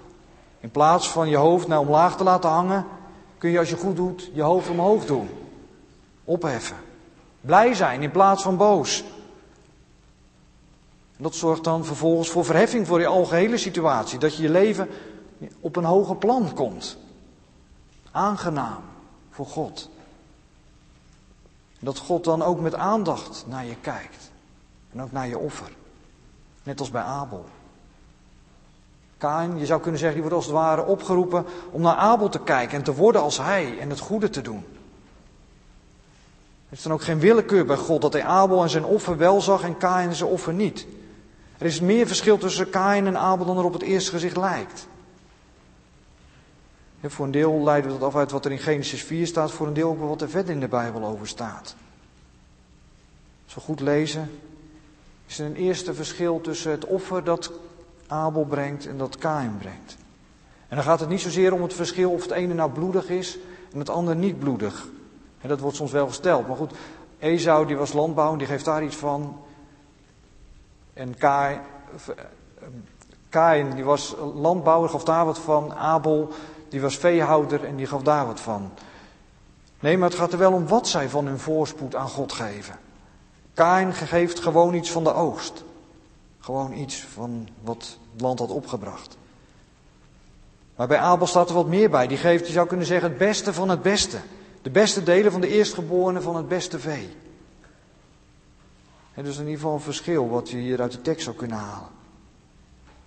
In 0.61 0.71
plaats 0.71 1.11
van 1.11 1.29
je 1.29 1.37
hoofd 1.37 1.67
naar 1.67 1.79
omlaag 1.79 2.17
te 2.17 2.25
laten 2.25 2.51
hangen, 2.51 2.87
kun 3.39 3.51
je 3.51 3.59
als 3.59 3.71
je 3.71 3.77
goed 3.77 3.97
doet 3.97 4.31
je 4.33 4.43
hoofd 4.43 4.69
omhoog 4.69 5.05
doen. 5.05 5.29
Opheffen. 6.25 6.77
Blij 7.41 7.75
zijn 7.75 8.03
in 8.03 8.11
plaats 8.11 8.43
van 8.43 8.57
boos. 8.57 9.05
En 11.17 11.23
dat 11.23 11.35
zorgt 11.35 11.65
dan 11.65 11.85
vervolgens 11.85 12.29
voor 12.29 12.45
verheffing 12.45 12.87
voor 12.87 13.01
je 13.01 13.07
algehele 13.07 13.57
situatie. 13.57 14.19
Dat 14.19 14.37
je 14.37 14.43
je 14.43 14.51
leven 14.51 14.89
op 15.61 15.77
een 15.77 15.85
hoger 15.85 16.17
plan 16.17 16.55
komt. 16.55 16.97
Aangenaam 18.11 18.83
voor 19.31 19.47
God. 19.47 19.91
Dat 21.81 21.99
God 21.99 22.25
dan 22.25 22.43
ook 22.43 22.61
met 22.61 22.75
aandacht 22.75 23.45
naar 23.49 23.65
je 23.65 23.77
kijkt. 23.81 24.31
En 24.93 25.03
ook 25.03 25.13
naar 25.13 25.29
je 25.29 25.39
offer. 25.39 25.73
Net 26.63 26.81
als 26.81 26.91
bij 26.91 27.03
Abel. 27.03 27.45
Kain, 29.19 29.59
je 29.59 29.67
zou 29.67 29.81
kunnen 29.81 30.01
zeggen, 30.01 30.21
die 30.21 30.29
wordt 30.29 30.45
als 30.45 30.53
het 30.53 30.63
ware 30.63 30.85
opgeroepen 30.85 31.45
om 31.71 31.83
naar 31.83 31.95
Abel 31.95 32.29
te 32.29 32.41
kijken 32.41 32.77
en 32.77 32.85
te 32.85 32.95
worden 32.95 33.23
als 33.23 33.39
hij 33.39 33.79
en 33.79 33.91
het 33.91 33.99
goede 33.99 34.31
te 34.31 34.41
doen. 34.41 34.65
Het 36.69 36.79
is 36.79 36.83
dan 36.83 36.93
ook 36.93 37.03
geen 37.03 37.19
willekeur 37.19 37.67
bij 37.67 37.77
God 37.77 38.03
dat 38.03 38.13
hij 38.13 38.25
Abel 38.25 38.63
en 38.63 38.71
zijn 38.71 38.85
offer 38.85 39.17
wel 39.17 39.41
zag 39.41 39.63
en 39.63 39.77
Kain 39.77 40.15
zijn 40.15 40.31
offer 40.31 40.53
niet. 40.53 40.87
Er 41.59 41.67
is 41.67 41.81
meer 41.81 42.07
verschil 42.07 42.39
tussen 42.39 42.71
Kain 42.71 43.07
en 43.07 43.19
Abel 43.19 43.47
dan 43.47 43.59
er 43.59 43.65
op 43.65 43.73
het 43.73 43.83
eerste 43.83 44.11
gezicht 44.11 44.37
lijkt. 44.37 44.87
Voor 47.11 47.25
een 47.25 47.31
deel 47.31 47.63
leiden 47.63 47.93
we 47.93 47.99
dat 47.99 48.09
af 48.09 48.17
uit 48.17 48.31
wat 48.31 48.45
er 48.45 48.53
in 48.53 48.59
Genesis 48.59 49.03
4 49.03 49.27
staat, 49.27 49.51
voor 49.51 49.67
een 49.67 49.75
deel 49.75 49.91
ook 49.91 50.01
wat 50.01 50.23
er 50.23 50.29
verder 50.29 50.55
in 50.55 50.61
de 50.61 50.69
Bijbel 50.69 51.05
over 51.05 51.29
staat. 51.29 51.77
Als 53.45 53.55
we 53.55 53.61
goed 53.61 53.81
lezen, 53.81 54.31
is 55.27 55.39
er 55.39 55.47
een 55.47 55.57
eerste 55.57 55.95
verschil 55.95 56.41
tussen 56.41 56.71
het 56.71 56.85
offer 56.85 57.25
dat 57.25 57.53
Abel 58.07 58.45
brengt 58.45 58.87
en 58.87 58.99
dat 58.99 59.19
Kain 59.19 59.57
brengt. 59.59 59.97
En 60.69 60.77
dan 60.77 60.85
gaat 60.85 61.01
het 61.01 61.09
niet 61.09 61.21
zozeer 61.21 61.53
om 61.53 61.63
het 61.63 61.75
verschil 61.75 62.11
of 62.11 62.23
het 62.23 62.31
ene 62.31 62.55
nou 62.55 62.71
bloedig 62.71 63.09
is 63.09 63.39
en 63.73 63.79
het 63.79 63.91
andere 63.91 64.17
niet 64.17 64.39
bloedig. 64.39 64.89
En 65.41 65.49
dat 65.49 65.61
wordt 65.61 65.77
soms 65.77 65.93
wel 65.93 66.07
gesteld. 66.07 66.47
Maar 66.47 66.57
goed, 66.57 66.73
Esau 67.19 67.67
die 67.67 67.77
was 67.77 67.93
landbouw, 67.93 68.37
die 68.37 68.47
geeft 68.47 68.65
daar 68.65 68.85
iets 68.85 68.97
van. 68.97 69.41
En 70.93 71.17
Kain, 71.17 71.61
Kain 73.29 73.75
die 73.75 73.85
was 73.85 74.15
landbouwer, 74.35 74.91
gaf 74.91 75.05
daar 75.05 75.25
wat 75.25 75.39
van. 75.39 75.75
Abel 75.75 76.33
die 76.69 76.81
was 76.81 76.97
veehouder 76.97 77.65
en 77.65 77.77
die 77.77 77.87
gaf 77.87 78.03
daar 78.03 78.27
wat 78.27 78.41
van. 78.41 78.71
Nee, 79.81 79.99
maar 79.99 80.09
het 80.09 80.19
gaat 80.19 80.33
er 80.33 80.39
wel 80.39 80.53
om 80.53 80.67
wat 80.67 80.89
zij 80.89 81.09
van 81.09 81.27
hun 81.27 81.39
voorspoed 81.39 81.95
aan 81.95 82.09
God 82.09 82.33
geven. 82.33 82.79
Kain 83.55 83.95
geeft 83.95 84.41
gewoon 84.41 84.75
iets 84.75 84.91
van 84.91 85.05
de 85.05 85.13
oogst. 85.13 85.65
Gewoon 86.39 86.73
iets 86.73 87.05
van 87.13 87.49
wat 87.63 87.99
het 88.13 88.21
land 88.21 88.39
had 88.39 88.51
opgebracht. 88.51 89.17
Maar 90.77 90.87
bij 90.87 90.99
Abel 90.99 91.27
staat 91.27 91.49
er 91.49 91.55
wat 91.55 91.67
meer 91.67 91.91
bij. 91.91 92.07
Die 92.07 92.19
geeft, 92.19 92.47
je 92.47 92.53
zou 92.53 92.67
kunnen 92.67 92.87
zeggen, 92.87 93.09
het 93.09 93.19
beste 93.19 93.53
van 93.53 93.69
het 93.69 93.83
beste. 93.83 94.19
De 94.63 94.71
beste 94.71 95.03
delen 95.03 95.33
van 95.33 95.41
de 95.41 95.49
eerstgeborene 95.49 96.21
van 96.21 96.37
het 96.37 96.49
beste 96.49 96.79
vee. 96.79 97.17
En 99.15 99.25
dus 99.25 99.35
in 99.35 99.45
ieder 99.45 99.57
geval 99.57 99.75
een 99.75 99.81
verschil 99.81 100.29
wat 100.29 100.51
je 100.51 100.57
hier 100.57 100.81
uit 100.81 100.93
de 100.93 101.01
tekst 101.01 101.25
zou 101.25 101.37
kunnen 101.37 101.57
halen. 101.57 101.89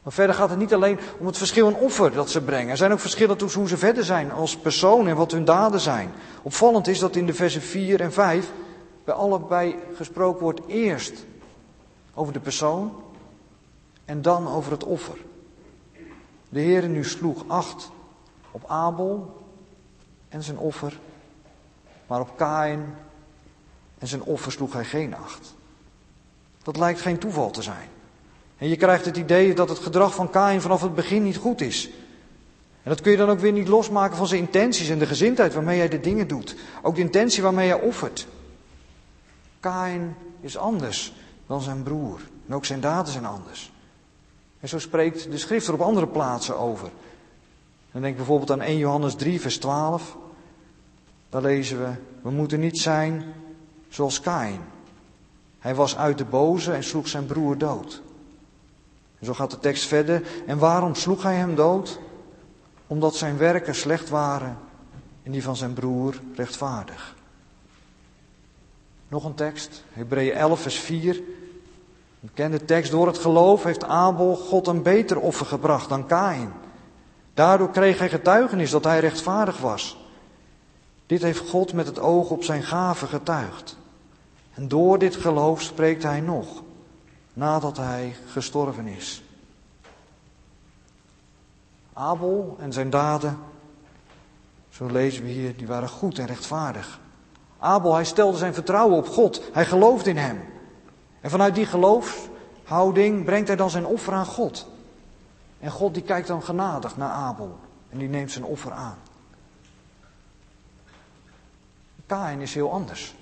Maar 0.10 0.18
verder 0.18 0.36
gaat 0.36 0.50
het 0.50 0.60
niet 0.60 0.74
alleen 0.74 1.00
om 1.20 1.26
het 1.26 1.38
verschil 1.38 1.68
in 1.68 1.76
offer 1.76 2.12
dat 2.12 2.30
ze 2.30 2.42
brengen. 2.42 2.70
Er 2.70 2.78
zijn 2.78 2.92
ook 2.92 3.00
verschillen 3.00 3.38
tussen 3.38 3.60
hoe 3.60 3.70
ze 3.70 3.78
verder 3.78 4.04
zijn 4.04 4.32
als 4.32 4.58
persoon 4.58 5.08
en 5.08 5.16
wat 5.16 5.32
hun 5.32 5.46
daden 5.46 5.80
zijn. 5.80 6.12
Opvallend 6.42 6.88
is 6.88 7.00
dat 7.00 7.16
in 7.16 7.26
de 7.26 7.34
versen 7.34 7.62
4 7.62 8.02
en 8.02 8.14
5 8.14 8.52
bij 9.04 9.14
allebei 9.14 9.76
gesproken 9.96 10.42
wordt 10.42 10.62
eerst 10.68 11.26
over 12.14 12.34
de 12.34 12.40
persoon 12.40 13.04
en 14.06 14.22
dan 14.22 14.48
over 14.48 14.72
het 14.72 14.84
offer. 14.84 15.18
De 16.50 16.60
Heer 16.60 16.88
nu 16.88 17.04
sloeg 17.04 17.44
acht 17.48 17.92
op 18.52 18.64
Abel 18.68 19.44
en 20.30 20.44
zijn 20.44 20.58
offer, 20.58 21.00
maar 22.08 22.20
op 22.20 22.38
Kain 22.38 22.96
en 23.98 24.08
zijn 24.08 24.22
offer 24.24 24.52
sloeg 24.52 24.74
hij 24.74 24.86
geen 24.86 25.16
acht. 25.16 25.56
Dat 26.64 26.78
lijkt 26.78 27.02
geen 27.02 27.20
toeval 27.20 27.52
te 27.52 27.62
zijn. 27.62 27.98
En 28.60 28.68
je 28.68 28.76
krijgt 28.76 29.06
het 29.06 29.18
idee 29.18 29.54
dat 29.54 29.70
het 29.70 29.80
gedrag 29.80 30.16
van 30.16 30.30
Kain 30.30 30.62
vanaf 30.62 30.82
het 30.82 30.96
begin 30.96 31.24
niet 31.24 31.38
goed 31.38 31.62
is. 31.62 31.90
En 32.84 32.90
dat 32.90 33.02
kun 33.02 33.12
je 33.12 33.18
dan 33.18 33.30
ook 33.30 33.40
weer 33.40 33.52
niet 33.52 33.68
losmaken 33.68 34.18
van 34.18 34.28
zijn 34.28 34.42
intenties 34.42 34.90
en 34.90 35.00
de 35.00 35.06
gezindheid 35.06 35.54
waarmee 35.54 35.78
hij 35.78 35.90
de 35.90 36.00
dingen 36.00 36.28
doet. 36.28 36.56
Ook 36.82 36.96
de 36.96 37.02
intentie 37.02 37.44
waarmee 37.44 37.70
hij 37.70 37.82
offert. 37.82 38.28
Kain 39.60 40.16
is 40.42 40.58
anders 40.58 41.14
dan 41.48 41.62
zijn 41.62 41.84
broer. 41.84 42.20
En 42.48 42.56
ook 42.56 42.66
zijn 42.66 42.80
daden 42.80 43.12
zijn 43.12 43.26
anders. 43.26 43.72
En 44.60 44.70
zo 44.70 44.80
spreekt 44.80 45.32
de 45.32 45.38
schrift 45.38 45.68
er 45.68 45.74
op 45.74 45.82
andere 45.82 46.08
plaatsen 46.08 46.58
over. 46.58 46.90
Dan 47.92 48.02
denk 48.02 48.16
bijvoorbeeld 48.16 48.52
aan 48.52 48.62
1 48.62 48.78
Johannes 48.78 49.16
3, 49.16 49.42
vers 49.42 49.58
12. 49.58 50.18
Daar 51.30 51.42
lezen 51.42 51.80
we, 51.80 51.90
we 52.22 52.32
moeten 52.32 52.60
niet 52.60 52.80
zijn 52.80 53.34
zoals 53.90 54.20
Kain. 54.20 54.60
Hij 55.60 55.76
was 55.76 55.98
uit 55.98 56.18
de 56.18 56.26
boze 56.26 56.74
en 56.74 56.84
sloeg 56.84 57.08
zijn 57.08 57.26
broer 57.26 57.58
dood. 57.58 58.02
En 59.20 59.26
zo 59.26 59.34
gaat 59.34 59.52
de 59.52 59.60
tekst 59.60 59.88
verder. 59.88 60.24
En 60.46 60.58
waarom 60.58 60.96
sloeg 60.96 61.24
hij 61.24 61.36
hem 61.36 61.56
dood? 61.56 62.00
Omdat 62.88 63.16
zijn 63.16 63.38
werken 63.38 63.76
slecht 63.76 64.10
waren 64.10 64.58
en 65.24 65.32
die 65.32 65.44
van 65.44 65.56
zijn 65.56 65.74
broer 65.74 66.20
rechtvaardig. 66.36 67.16
Nog 69.08 69.24
een 69.24 69.36
tekst, 69.36 69.84
Hebreeën 69.94 70.34
11, 70.34 70.62
vers 70.62 70.80
4. 70.80 71.16
Een 71.16 71.24
bekende 72.20 72.66
tekst. 72.66 72.92
Door 72.92 73.08
het 73.08 73.18
geloof 73.18 73.64
heeft 73.64 73.84
Abel 73.84 74.36
God 74.36 74.68
een 74.68 74.82
beter 74.82 75.20
offer 75.20 75.46
gebracht 75.46 75.90
dan 75.90 76.06
Kain. 76.06 76.52
Daardoor 77.34 77.70
kreeg 77.70 78.00
hij 78.00 78.10
getuigenis 78.10 78.72
dat 78.72 78.84
hij 78.84 79.00
rechtvaardig 79.00 79.58
was. 79.58 79.98
Dit 81.06 81.22
heeft 81.22 81.50
God 81.50 81.74
met 81.74 81.86
het 81.86 82.00
oog 82.00 82.30
op 82.30 82.44
zijn 82.44 82.64
gave 82.64 83.06
getuigd. 83.08 83.78
En 84.54 84.68
door 84.68 85.00
dit 85.00 85.16
geloof 85.16 85.62
spreekt 85.62 86.04
hij 86.04 86.20
nog, 86.20 86.64
nadat 87.34 87.78
hij 87.78 88.16
gestorven 88.28 88.88
is. 88.88 89.24
Abel 91.94 92.58
en 92.60 92.74
zijn 92.74 92.90
daden, 92.90 93.38
zo 94.70 94.86
lezen 94.86 95.24
we 95.24 95.30
hier, 95.30 95.58
die 95.58 95.68
waren 95.68 95.90
goed 95.90 96.20
en 96.20 96.26
rechtvaardig. 96.26 97.00
Abel, 97.60 97.94
hij 97.94 98.06
stelde 98.06 98.38
zijn 98.38 98.54
vertrouwen 98.54 98.98
op 98.98 99.08
God. 99.08 99.42
Hij 99.54 99.66
geloofde 99.66 100.10
in 100.10 100.18
hem. 100.18 100.42
En 101.22 101.30
vanuit 101.30 101.56
die 101.56 101.66
geloofshouding 101.66 103.26
brengt 103.26 103.48
hij 103.48 103.58
dan 103.58 103.70
zijn 103.70 103.86
offer 103.86 104.14
aan 104.14 104.26
God. 104.26 104.68
En 105.60 105.72
God 105.72 105.94
die 105.94 106.04
kijkt 106.04 106.28
dan 106.28 106.44
genadig 106.44 106.98
naar 106.98 107.10
Abel 107.10 107.60
en 107.90 107.98
die 107.98 108.10
neemt 108.10 108.32
zijn 108.32 108.46
offer 108.46 108.72
aan. 108.72 108.98
Kain 112.06 112.42
is 112.42 112.54
heel 112.54 112.72
anders. 112.72 113.16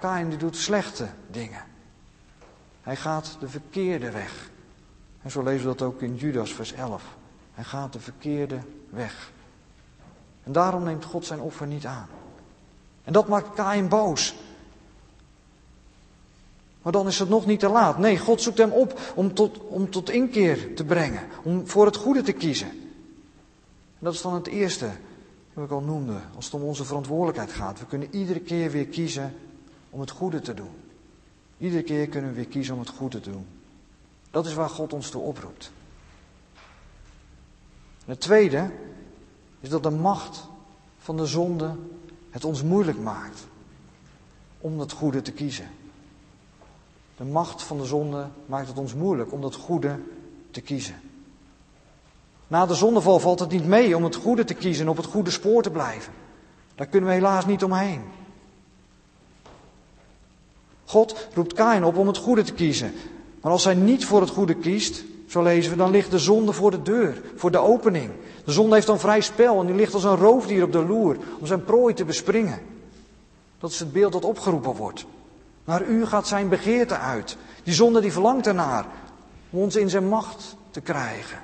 Kain 0.00 0.28
die 0.28 0.38
doet 0.38 0.56
slechte 0.56 1.08
dingen. 1.30 1.64
Hij 2.82 2.96
gaat 2.96 3.36
de 3.40 3.48
verkeerde 3.48 4.10
weg. 4.10 4.50
En 5.22 5.30
zo 5.30 5.42
lezen 5.42 5.68
we 5.68 5.76
dat 5.76 5.88
ook 5.88 6.02
in 6.02 6.16
Judas 6.16 6.52
vers 6.52 6.72
11. 6.72 7.02
Hij 7.54 7.64
gaat 7.64 7.92
de 7.92 8.00
verkeerde 8.00 8.58
weg. 8.90 9.32
En 10.42 10.52
daarom 10.52 10.82
neemt 10.82 11.04
God 11.04 11.26
zijn 11.26 11.40
offer 11.40 11.66
niet 11.66 11.86
aan. 11.86 12.08
En 13.04 13.12
dat 13.12 13.28
maakt 13.28 13.54
Kain 13.54 13.88
boos. 13.88 14.34
Maar 16.82 16.92
dan 16.92 17.06
is 17.06 17.18
het 17.18 17.28
nog 17.28 17.46
niet 17.46 17.60
te 17.60 17.68
laat. 17.68 17.98
Nee, 17.98 18.18
God 18.18 18.40
zoekt 18.40 18.58
hem 18.58 18.70
op 18.70 19.00
om 19.14 19.34
tot, 19.34 19.58
om 19.58 19.90
tot 19.90 20.10
inkeer 20.10 20.74
te 20.74 20.84
brengen. 20.84 21.22
Om 21.42 21.68
voor 21.68 21.86
het 21.86 21.96
goede 21.96 22.22
te 22.22 22.32
kiezen. 22.32 22.68
En 22.68 23.98
dat 23.98 24.14
is 24.14 24.22
dan 24.22 24.34
het 24.34 24.46
eerste 24.46 24.90
wat 25.52 25.64
ik 25.64 25.70
al 25.70 25.80
noemde. 25.80 26.20
Als 26.36 26.44
het 26.44 26.54
om 26.54 26.62
onze 26.62 26.84
verantwoordelijkheid 26.84 27.52
gaat. 27.52 27.78
We 27.78 27.86
kunnen 27.86 28.08
iedere 28.14 28.40
keer 28.40 28.70
weer 28.70 28.86
kiezen 28.86 29.34
om 29.90 30.00
het 30.00 30.10
goede 30.10 30.40
te 30.40 30.54
doen. 30.54 30.81
Iedere 31.62 31.82
keer 31.82 32.08
kunnen 32.08 32.30
we 32.30 32.36
weer 32.36 32.46
kiezen 32.46 32.74
om 32.74 32.80
het 32.80 32.88
goede 32.88 33.20
te 33.20 33.30
doen. 33.30 33.46
Dat 34.30 34.46
is 34.46 34.54
waar 34.54 34.68
God 34.68 34.92
ons 34.92 35.10
toe 35.10 35.22
oproept. 35.22 35.72
Het 38.04 38.20
tweede 38.20 38.70
is 39.60 39.68
dat 39.68 39.82
de 39.82 39.90
macht 39.90 40.46
van 40.98 41.16
de 41.16 41.26
zonde 41.26 41.74
het 42.30 42.44
ons 42.44 42.62
moeilijk 42.62 42.98
maakt 42.98 43.46
om 44.60 44.78
dat 44.78 44.92
goede 44.92 45.22
te 45.22 45.32
kiezen. 45.32 45.70
De 47.16 47.24
macht 47.24 47.62
van 47.62 47.78
de 47.78 47.84
zonde 47.84 48.28
maakt 48.46 48.68
het 48.68 48.78
ons 48.78 48.94
moeilijk 48.94 49.32
om 49.32 49.40
dat 49.40 49.54
goede 49.54 49.98
te 50.50 50.60
kiezen. 50.60 51.00
Na 52.46 52.66
de 52.66 52.74
zondeval 52.74 53.18
valt 53.18 53.40
het 53.40 53.50
niet 53.50 53.66
mee 53.66 53.96
om 53.96 54.04
het 54.04 54.16
goede 54.16 54.44
te 54.44 54.54
kiezen 54.54 54.84
en 54.84 54.90
op 54.90 54.96
het 54.96 55.06
goede 55.06 55.30
spoor 55.30 55.62
te 55.62 55.70
blijven. 55.70 56.12
Daar 56.74 56.86
kunnen 56.86 57.08
we 57.08 57.14
helaas 57.14 57.46
niet 57.46 57.64
omheen. 57.64 58.02
God 60.92 61.28
roept 61.34 61.52
Kain 61.52 61.84
op 61.84 61.96
om 61.96 62.06
het 62.06 62.16
goede 62.16 62.42
te 62.42 62.52
kiezen. 62.52 62.92
Maar 63.40 63.52
als 63.52 63.64
hij 63.64 63.74
niet 63.74 64.04
voor 64.04 64.20
het 64.20 64.30
goede 64.30 64.54
kiest, 64.54 65.04
zo 65.26 65.42
lezen 65.42 65.70
we, 65.70 65.76
dan 65.76 65.90
ligt 65.90 66.10
de 66.10 66.18
zonde 66.18 66.52
voor 66.52 66.70
de 66.70 66.82
deur, 66.82 67.22
voor 67.36 67.50
de 67.50 67.58
opening. 67.58 68.10
De 68.44 68.52
zonde 68.52 68.74
heeft 68.74 68.86
dan 68.86 69.00
vrij 69.00 69.20
spel 69.20 69.60
en 69.60 69.66
die 69.66 69.74
ligt 69.74 69.94
als 69.94 70.04
een 70.04 70.16
roofdier 70.16 70.62
op 70.62 70.72
de 70.72 70.84
loer 70.84 71.16
om 71.38 71.46
zijn 71.46 71.64
prooi 71.64 71.94
te 71.94 72.04
bespringen. 72.04 72.60
Dat 73.58 73.70
is 73.70 73.78
het 73.78 73.92
beeld 73.92 74.12
dat 74.12 74.24
opgeroepen 74.24 74.74
wordt. 74.74 75.04
Naar 75.64 75.86
u 75.86 76.06
gaat 76.06 76.26
zijn 76.26 76.48
begeerte 76.48 76.96
uit. 76.96 77.36
Die 77.62 77.74
zonde 77.74 78.00
die 78.00 78.12
verlangt 78.12 78.46
ernaar 78.46 78.86
om 79.50 79.58
ons 79.58 79.76
in 79.76 79.90
zijn 79.90 80.08
macht 80.08 80.56
te 80.70 80.80
krijgen. 80.80 81.38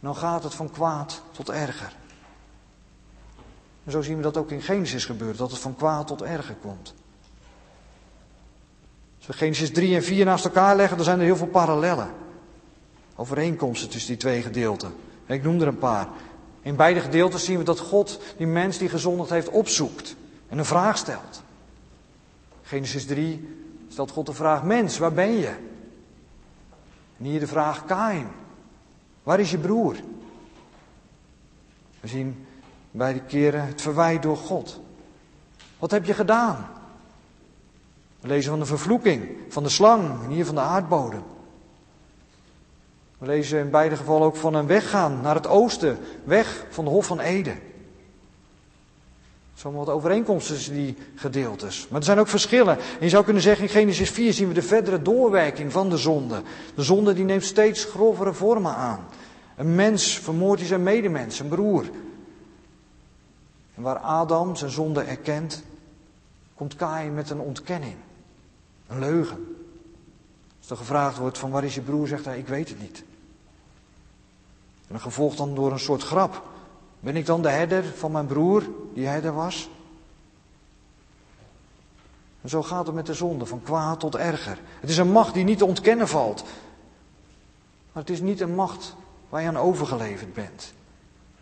dan 0.00 0.16
gaat 0.16 0.42
het 0.42 0.54
van 0.54 0.70
kwaad 0.70 1.22
tot 1.32 1.50
erger. 1.50 1.96
En 3.84 3.92
zo 3.92 4.02
zien 4.02 4.16
we 4.16 4.22
dat 4.22 4.36
ook 4.36 4.50
in 4.50 4.62
Genesis 4.62 5.04
gebeuren, 5.04 5.36
dat 5.36 5.50
het 5.50 5.60
van 5.60 5.76
kwaad 5.76 6.06
tot 6.06 6.22
erger 6.22 6.56
komt. 6.60 6.94
Als 9.26 9.36
we 9.36 9.44
Genesis 9.44 9.70
3 9.70 9.94
en 9.94 10.02
4 10.02 10.24
naast 10.24 10.44
elkaar 10.44 10.76
leggen, 10.76 10.96
dan 10.96 11.06
zijn 11.06 11.18
er 11.18 11.24
heel 11.24 11.36
veel 11.36 11.46
parallellen. 11.46 12.10
Overeenkomsten 13.16 13.88
tussen 13.88 14.10
die 14.10 14.20
twee 14.20 14.42
gedeelten. 14.42 14.94
Ik 15.26 15.42
noem 15.42 15.60
er 15.60 15.66
een 15.66 15.78
paar. 15.78 16.08
In 16.62 16.76
beide 16.76 17.00
gedeelten 17.00 17.40
zien 17.40 17.58
we 17.58 17.64
dat 17.64 17.78
God 17.78 18.20
die 18.36 18.46
mens 18.46 18.78
die 18.78 18.88
gezondigd 18.88 19.30
heeft 19.30 19.48
opzoekt 19.48 20.16
en 20.48 20.58
een 20.58 20.64
vraag 20.64 20.98
stelt. 20.98 21.42
Genesis 22.62 23.06
3 23.06 23.48
stelt 23.88 24.10
God 24.10 24.26
de 24.26 24.32
vraag: 24.32 24.62
Mens, 24.62 24.98
waar 24.98 25.12
ben 25.12 25.32
je? 25.32 25.54
En 27.18 27.24
hier 27.24 27.40
de 27.40 27.46
vraag: 27.46 27.84
Kain, 27.84 28.28
waar 29.22 29.40
is 29.40 29.50
je 29.50 29.58
broer? 29.58 29.96
We 32.00 32.08
zien 32.08 32.46
beide 32.90 33.20
keren 33.20 33.66
het 33.66 33.80
verwijt 33.82 34.22
door 34.22 34.36
God. 34.36 34.80
Wat 35.78 35.90
heb 35.90 36.04
je 36.04 36.14
gedaan? 36.14 36.75
We 38.26 38.32
lezen 38.32 38.50
van 38.50 38.60
de 38.60 38.66
vervloeking, 38.66 39.28
van 39.48 39.62
de 39.62 39.68
slang 39.68 40.22
en 40.24 40.30
hier 40.30 40.46
van 40.46 40.54
de 40.54 40.60
aardbodem. 40.60 41.22
We 43.18 43.26
lezen 43.26 43.58
in 43.58 43.70
beide 43.70 43.96
gevallen 43.96 44.26
ook 44.26 44.36
van 44.36 44.54
een 44.54 44.66
weggaan 44.66 45.20
naar 45.20 45.34
het 45.34 45.46
oosten, 45.46 45.98
weg 46.24 46.66
van 46.70 46.84
de 46.84 46.90
Hof 46.90 47.06
van 47.06 47.20
Eden. 47.20 47.58
Zomaar 49.54 49.84
wat 49.84 49.94
overeenkomsten 49.94 50.54
tussen 50.54 50.74
die 50.74 50.96
gedeeltes. 51.14 51.86
Maar 51.88 51.98
er 51.98 52.04
zijn 52.04 52.18
ook 52.18 52.28
verschillen. 52.28 52.78
En 52.78 52.84
je 53.00 53.08
zou 53.08 53.24
kunnen 53.24 53.42
zeggen, 53.42 53.64
in 53.64 53.70
Genesis 53.70 54.10
4 54.10 54.32
zien 54.32 54.48
we 54.48 54.54
de 54.54 54.62
verdere 54.62 55.02
doorwerking 55.02 55.72
van 55.72 55.90
de 55.90 55.96
zonde. 55.96 56.42
De 56.74 56.82
zonde 56.82 57.12
die 57.12 57.24
neemt 57.24 57.44
steeds 57.44 57.84
grovere 57.84 58.32
vormen 58.32 58.74
aan. 58.74 59.06
Een 59.56 59.74
mens 59.74 60.18
vermoordt 60.18 60.62
zijn 60.62 60.82
medemens, 60.82 61.36
zijn 61.36 61.48
broer. 61.48 61.84
En 63.74 63.82
waar 63.82 63.98
Adam 63.98 64.56
zijn 64.56 64.70
zonde 64.70 65.02
erkent, 65.02 65.62
komt 66.54 66.76
Kain 66.76 67.14
met 67.14 67.30
een 67.30 67.40
ontkenning. 67.40 67.96
Een 68.86 68.98
leugen. 68.98 69.56
Als 70.58 70.70
er 70.70 70.76
gevraagd 70.76 71.18
wordt 71.18 71.38
van 71.38 71.50
waar 71.50 71.64
is 71.64 71.74
je 71.74 71.80
broer, 71.80 72.06
zegt 72.06 72.24
hij, 72.24 72.38
ik 72.38 72.48
weet 72.48 72.68
het 72.68 72.80
niet. 72.80 73.04
En 74.80 74.92
dan 74.92 75.00
gevolgd 75.00 75.36
dan 75.36 75.54
door 75.54 75.72
een 75.72 75.78
soort 75.78 76.02
grap. 76.02 76.42
Ben 77.00 77.16
ik 77.16 77.26
dan 77.26 77.42
de 77.42 77.48
herder 77.48 77.84
van 77.84 78.12
mijn 78.12 78.26
broer, 78.26 78.62
die 78.94 79.06
herder 79.06 79.32
was? 79.32 79.70
En 82.42 82.48
zo 82.48 82.62
gaat 82.62 82.86
het 82.86 82.94
met 82.94 83.06
de 83.06 83.14
zonde, 83.14 83.46
van 83.46 83.62
kwaad 83.62 84.00
tot 84.00 84.14
erger. 84.14 84.58
Het 84.80 84.90
is 84.90 84.96
een 84.96 85.10
macht 85.10 85.34
die 85.34 85.44
niet 85.44 85.58
te 85.58 85.64
ontkennen 85.64 86.08
valt. 86.08 86.42
Maar 87.92 88.02
het 88.02 88.10
is 88.10 88.20
niet 88.20 88.40
een 88.40 88.54
macht 88.54 88.96
waar 89.28 89.42
je 89.42 89.48
aan 89.48 89.56
overgeleverd 89.56 90.34
bent. 90.34 90.72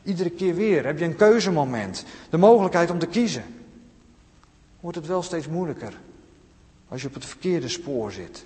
Iedere 0.03 0.31
keer 0.31 0.55
weer 0.55 0.87
heb 0.87 0.99
je 0.99 1.05
een 1.05 1.17
keuzemoment, 1.17 2.05
de 2.31 2.37
mogelijkheid 2.37 2.91
om 2.91 2.99
te 2.99 3.07
kiezen. 3.07 3.45
Wordt 4.81 4.97
het 4.97 5.07
wel 5.07 5.23
steeds 5.23 5.49
moeilijker 5.49 5.95
als 6.95 7.03
je 7.03 7.09
op 7.09 7.15
het 7.15 7.25
verkeerde 7.25 7.69
spoor 7.69 8.13
zit. 8.13 8.45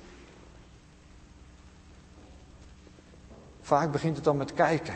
Vaak 3.60 3.92
begint 3.92 4.16
het 4.16 4.24
dan 4.24 4.36
met 4.36 4.54
kijken. 4.54 4.94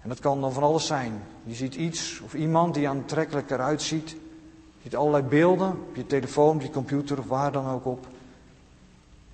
En 0.00 0.08
dat 0.08 0.18
kan 0.18 0.40
dan 0.40 0.52
van 0.52 0.62
alles 0.62 0.86
zijn. 0.86 1.22
Je 1.44 1.54
ziet 1.54 1.74
iets 1.74 2.20
of 2.20 2.34
iemand 2.34 2.74
die 2.74 2.88
aantrekkelijk 2.88 3.50
eruit 3.50 3.82
ziet. 3.82 4.10
Je 4.10 4.82
ziet 4.82 4.96
allerlei 4.96 5.22
beelden 5.22 5.70
op 5.70 5.96
je 5.96 6.06
telefoon, 6.06 6.54
op 6.54 6.62
je 6.62 6.70
computer 6.70 7.18
of 7.18 7.26
waar 7.26 7.52
dan 7.52 7.66
ook 7.66 7.84
op. 7.84 8.06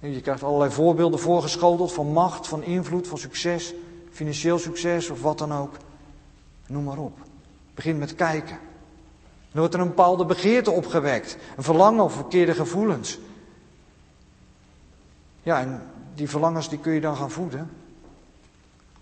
En 0.00 0.12
je 0.12 0.20
krijgt 0.20 0.42
allerlei 0.42 0.70
voorbeelden 0.70 1.20
voorgeschoteld 1.20 1.92
van 1.92 2.12
macht, 2.12 2.48
van 2.48 2.62
invloed, 2.62 3.08
van 3.08 3.18
succes, 3.18 3.74
financieel 4.10 4.58
succes 4.58 5.10
of 5.10 5.22
wat 5.22 5.38
dan 5.38 5.52
ook. 5.52 5.76
Noem 6.66 6.84
maar 6.84 6.98
op. 6.98 7.18
Begin 7.74 7.98
met 7.98 8.14
kijken. 8.14 8.58
Dan 9.52 9.60
wordt 9.60 9.74
er 9.74 9.80
een 9.80 9.88
bepaalde 9.88 10.24
begeerte 10.24 10.70
opgewekt, 10.70 11.36
een 11.56 11.62
verlangen 11.62 12.04
of 12.04 12.12
verkeerde 12.12 12.54
gevoelens. 12.54 13.18
Ja, 15.42 15.60
en 15.60 15.82
die 16.14 16.28
verlangens 16.28 16.68
die 16.68 16.78
kun 16.78 16.92
je 16.92 17.00
dan 17.00 17.16
gaan 17.16 17.30
voeden. 17.30 17.70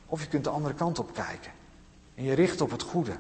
Of 0.06 0.22
je 0.22 0.28
kunt 0.28 0.44
de 0.44 0.50
andere 0.50 0.74
kant 0.74 0.98
op 0.98 1.14
kijken. 1.14 1.52
En 2.14 2.24
je 2.24 2.32
richt 2.32 2.60
op 2.60 2.70
het 2.70 2.82
goede. 2.82 3.16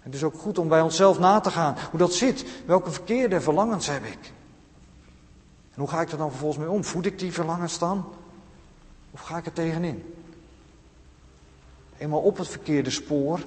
Het 0.00 0.14
is 0.14 0.24
ook 0.24 0.34
goed 0.34 0.58
om 0.58 0.68
bij 0.68 0.80
onszelf 0.80 1.18
na 1.18 1.40
te 1.40 1.50
gaan 1.50 1.76
hoe 1.90 1.98
dat 1.98 2.12
zit. 2.12 2.44
Welke 2.66 2.90
verkeerde 2.90 3.40
verlangens 3.40 3.86
heb 3.86 4.04
ik? 4.04 4.32
En 5.74 5.80
hoe 5.80 5.88
ga 5.88 6.00
ik 6.00 6.10
er 6.10 6.18
dan 6.18 6.30
vervolgens 6.30 6.60
mee 6.60 6.70
om? 6.70 6.84
Voed 6.84 7.06
ik 7.06 7.18
die 7.18 7.32
verlangens 7.32 7.78
dan? 7.78 8.04
Of 9.10 9.20
ga 9.20 9.36
ik 9.36 9.46
er 9.46 9.52
tegenin? 9.52 10.14
Eenmaal 11.98 12.20
op 12.20 12.36
het 12.36 12.48
verkeerde 12.48 12.90
spoor 12.90 13.40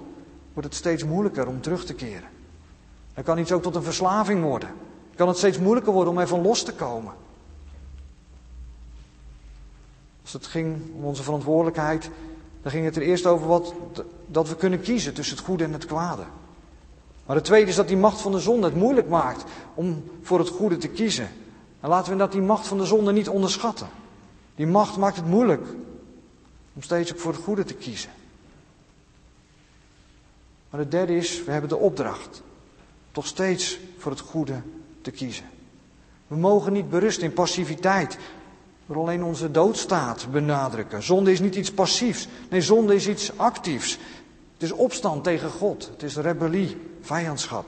wordt 0.54 0.70
het 0.70 0.78
steeds 0.78 1.04
moeilijker 1.04 1.48
om 1.48 1.62
terug 1.62 1.86
te 1.86 1.94
keren. 1.94 2.30
Dan 3.14 3.24
kan 3.24 3.38
iets 3.38 3.52
ook 3.52 3.62
tot 3.62 3.76
een 3.76 3.84
verslaving 3.84 4.44
worden. 4.44 4.70
Dan 5.08 5.16
kan 5.16 5.28
het 5.28 5.38
steeds 5.38 5.60
moeilijker 5.60 5.94
worden 5.94 6.14
om 6.14 6.20
ervan 6.20 6.42
los 6.42 6.64
te 6.64 6.74
komen. 6.74 7.14
Als 10.22 10.34
het 10.34 10.46
ging 10.46 10.78
om 10.96 11.04
onze 11.04 11.24
verantwoordelijkheid, 11.24 12.10
dan 12.62 12.72
ging 12.72 12.86
het 12.86 12.96
er 12.96 13.02
eerst 13.02 13.26
over 13.26 13.48
wat, 13.48 13.74
dat 14.26 14.50
we 14.50 14.56
kunnen 14.56 14.82
kiezen 14.82 15.14
tussen 15.14 15.36
het 15.36 15.46
goede 15.46 15.64
en 15.64 15.74
het 15.74 15.86
kwade. 15.86 16.24
Maar 17.26 17.36
het 17.36 17.46
tweede 17.46 17.70
is 17.70 17.76
dat 17.76 17.88
die 17.88 17.98
macht 17.98 18.22
van 18.22 18.32
de 18.32 18.40
zonde 18.40 18.68
het 18.68 18.76
moeilijk 18.76 19.10
maakt 19.10 19.44
om 19.74 20.04
voor 20.22 20.40
het 20.40 20.50
goede 20.50 20.78
te 20.78 20.88
kiezen. 20.88 21.30
En 21.80 21.90
laten 21.90 22.12
we 22.12 22.18
dat 22.18 22.32
die 22.32 22.42
macht 22.42 22.68
van 22.68 22.78
de 22.78 22.86
zonde 22.86 23.12
niet 23.12 23.30
onderschatten. 23.30 23.88
Die 24.56 24.68
macht 24.68 24.98
maakt 24.98 25.16
het 25.16 25.28
moeilijk 25.28 25.68
om 26.74 26.82
steeds 26.82 27.12
ook 27.12 27.20
voor 27.20 27.34
het 27.34 27.44
goede 27.44 27.64
te 27.64 27.74
kiezen. 27.74 28.10
Maar 30.74 30.82
het 30.82 30.92
derde 30.92 31.16
is, 31.16 31.44
we 31.44 31.52
hebben 31.52 31.70
de 31.70 31.78
opdracht 31.78 32.42
toch 33.12 33.28
steeds 33.28 33.80
voor 33.98 34.12
het 34.12 34.20
goede 34.20 34.62
te 35.02 35.12
kiezen. 35.12 35.46
We 36.28 36.36
mogen 36.36 36.74
niet 36.74 36.90
berusten 36.90 37.24
in 37.24 37.34
passiviteit, 37.34 38.18
door 38.86 38.98
alleen 38.98 39.24
onze 39.24 39.52
doodstaat 39.52 40.32
benadrukken. 40.32 41.04
Zonde 41.04 41.32
is 41.32 41.40
niet 41.40 41.56
iets 41.56 41.72
passiefs, 41.72 42.28
nee, 42.50 42.62
zonde 42.62 42.96
is 42.96 43.08
iets 43.08 43.38
actiefs. 43.38 43.98
Het 44.54 44.64
is 44.64 44.72
opstand 44.72 45.24
tegen 45.24 45.50
God, 45.50 45.88
het 45.88 46.04
is 46.04 46.16
rebellie, 46.16 46.78
vijandschap. 47.02 47.66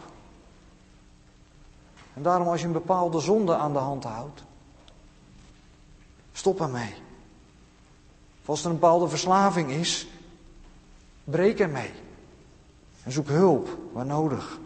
En 2.14 2.22
daarom 2.22 2.48
als 2.48 2.60
je 2.60 2.68
een 2.68 2.74
bepaalde 2.74 3.20
zonde 3.20 3.56
aan 3.56 3.74
de 3.74 3.80
hand 3.80 4.04
houdt, 4.04 4.44
stop 6.34 6.62
ermee. 6.62 6.94
Of 8.42 8.50
als 8.50 8.64
er 8.64 8.70
een 8.70 8.80
bepaalde 8.80 9.08
verslaving 9.08 9.72
is, 9.72 10.08
breek 11.24 11.60
ermee. 11.60 11.92
En 13.06 13.12
zoek 13.12 13.28
hulp 13.28 13.78
waar 13.92 14.06
nodig. 14.06 14.60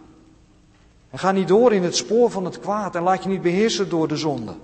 En 1.09 1.19
ga 1.19 1.31
niet 1.31 1.47
door 1.47 1.73
in 1.73 1.83
het 1.83 1.95
spoor 1.95 2.31
van 2.31 2.45
het 2.45 2.59
kwaad 2.59 2.95
en 2.95 3.03
laat 3.03 3.23
je 3.23 3.29
niet 3.29 3.41
beheersen 3.41 3.89
door 3.89 4.07
de 4.07 4.17
zonde. 4.17 4.55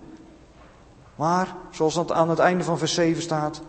Maar, 1.16 1.56
zoals 1.72 1.94
dat 1.94 2.12
aan 2.12 2.30
het 2.30 2.40
einde 2.40 2.64
van 2.64 2.78
vers 2.78 2.94
7 2.94 3.22
staat, 3.22 3.62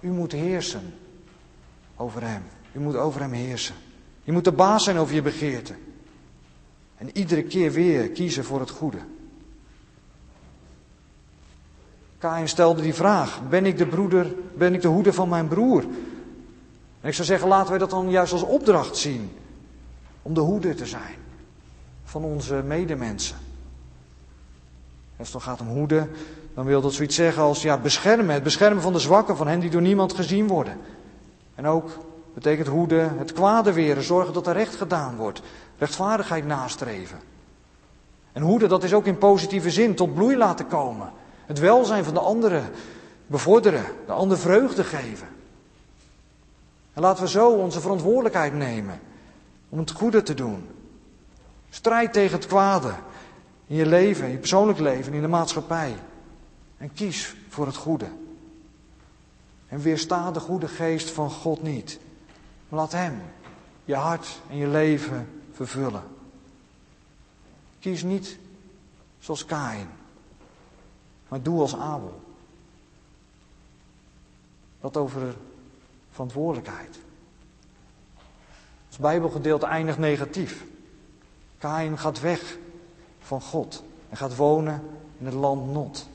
u 0.00 0.10
moet 0.10 0.32
heersen 0.32 0.94
over 1.96 2.22
hem. 2.22 2.42
U 2.72 2.80
moet 2.80 2.96
over 2.96 3.20
hem 3.20 3.32
heersen. 3.32 3.74
Je 4.22 4.32
moet 4.32 4.44
de 4.44 4.52
baas 4.52 4.84
zijn 4.84 4.96
over 4.96 5.14
je 5.14 5.22
begeerte. 5.22 5.74
En 6.96 7.16
iedere 7.16 7.42
keer 7.42 7.72
weer 7.72 8.10
kiezen 8.10 8.44
voor 8.44 8.60
het 8.60 8.70
goede. 8.70 8.98
Kain 12.18 12.48
stelde 12.48 12.82
die 12.82 12.94
vraag: 12.94 13.40
Ben 13.48 13.66
ik 13.66 13.78
de 13.78 13.86
broeder, 13.86 14.34
ben 14.56 14.74
ik 14.74 14.82
de 14.82 14.88
hoeder 14.88 15.14
van 15.14 15.28
mijn 15.28 15.48
broer? 15.48 15.84
En 17.00 17.08
ik 17.08 17.14
zou 17.14 17.26
zeggen, 17.26 17.48
laten 17.48 17.70
wij 17.70 17.78
dat 17.78 17.90
dan 17.90 18.10
juist 18.10 18.32
als 18.32 18.42
opdracht 18.42 18.96
zien. 18.96 19.30
Om 20.22 20.34
de 20.34 20.40
hoeder 20.40 20.76
te 20.76 20.86
zijn 20.86 21.14
van 22.04 22.24
onze 22.24 22.62
medemensen. 22.66 23.36
Als 25.16 25.32
het 25.32 25.42
dan 25.42 25.54
gaat 25.54 25.60
om 25.60 25.76
hoeden, 25.76 26.10
dan 26.54 26.64
wil 26.64 26.80
dat 26.80 26.92
zoiets 26.92 27.14
zeggen 27.14 27.42
als 27.42 27.62
ja, 27.62 27.78
beschermen. 27.78 28.34
Het 28.34 28.42
beschermen 28.42 28.82
van 28.82 28.92
de 28.92 28.98
zwakken, 28.98 29.36
van 29.36 29.48
hen 29.48 29.60
die 29.60 29.70
door 29.70 29.82
niemand 29.82 30.12
gezien 30.12 30.46
worden. 30.46 30.76
En 31.54 31.66
ook 31.66 31.90
betekent 32.34 32.66
hoeden 32.66 33.18
het 33.18 33.32
kwade 33.32 33.72
weren, 33.72 34.02
zorgen 34.02 34.32
dat 34.32 34.46
er 34.46 34.52
recht 34.52 34.76
gedaan 34.76 35.16
wordt. 35.16 35.42
Rechtvaardigheid 35.78 36.46
nastreven. 36.46 37.18
En 38.32 38.42
hoeden, 38.42 38.68
dat 38.68 38.84
is 38.84 38.92
ook 38.92 39.06
in 39.06 39.18
positieve 39.18 39.70
zin 39.70 39.94
tot 39.94 40.14
bloei 40.14 40.36
laten 40.36 40.66
komen. 40.66 41.10
Het 41.46 41.58
welzijn 41.58 42.04
van 42.04 42.14
de 42.14 42.20
anderen 42.20 42.64
bevorderen, 43.26 43.84
de 44.06 44.12
ander 44.12 44.38
vreugde 44.38 44.84
geven. 44.84 45.28
En 46.98 47.04
laten 47.04 47.22
we 47.22 47.30
zo 47.30 47.50
onze 47.50 47.80
verantwoordelijkheid 47.80 48.54
nemen 48.54 49.00
om 49.68 49.78
het 49.78 49.90
goede 49.90 50.22
te 50.22 50.34
doen. 50.34 50.68
Strijd 51.70 52.12
tegen 52.12 52.36
het 52.36 52.46
kwade 52.46 52.94
in 53.66 53.76
je 53.76 53.86
leven, 53.86 54.24
in 54.24 54.30
je 54.30 54.38
persoonlijk 54.38 54.78
leven, 54.78 55.12
in 55.12 55.20
de 55.20 55.28
maatschappij. 55.28 55.94
En 56.76 56.92
kies 56.92 57.36
voor 57.48 57.66
het 57.66 57.76
goede. 57.76 58.06
En 59.68 59.80
weersta 59.80 60.30
de 60.30 60.40
goede 60.40 60.68
geest 60.68 61.10
van 61.10 61.30
God 61.30 61.62
niet. 61.62 62.00
Maar 62.68 62.80
laat 62.80 62.92
Hem 62.92 63.22
je 63.84 63.94
hart 63.94 64.40
en 64.50 64.56
je 64.56 64.66
leven 64.66 65.28
vervullen. 65.52 66.02
Kies 67.78 68.02
niet 68.02 68.38
zoals 69.18 69.44
Kain, 69.44 69.88
maar 71.28 71.42
doe 71.42 71.60
als 71.60 71.76
Abel. 71.76 72.20
Dat 74.80 74.96
over 74.96 75.34
verantwoordelijkheid. 76.10 76.98
Het 78.88 78.98
Bijbelgedeelte 79.00 79.66
eindigt 79.66 79.98
negatief. 79.98 80.64
Kain 81.58 81.98
gaat 81.98 82.20
weg 82.20 82.56
van 83.20 83.40
God 83.40 83.82
en 84.08 84.16
gaat 84.16 84.36
wonen 84.36 84.82
in 85.18 85.26
het 85.26 85.34
land 85.34 85.72
Not. 85.72 86.08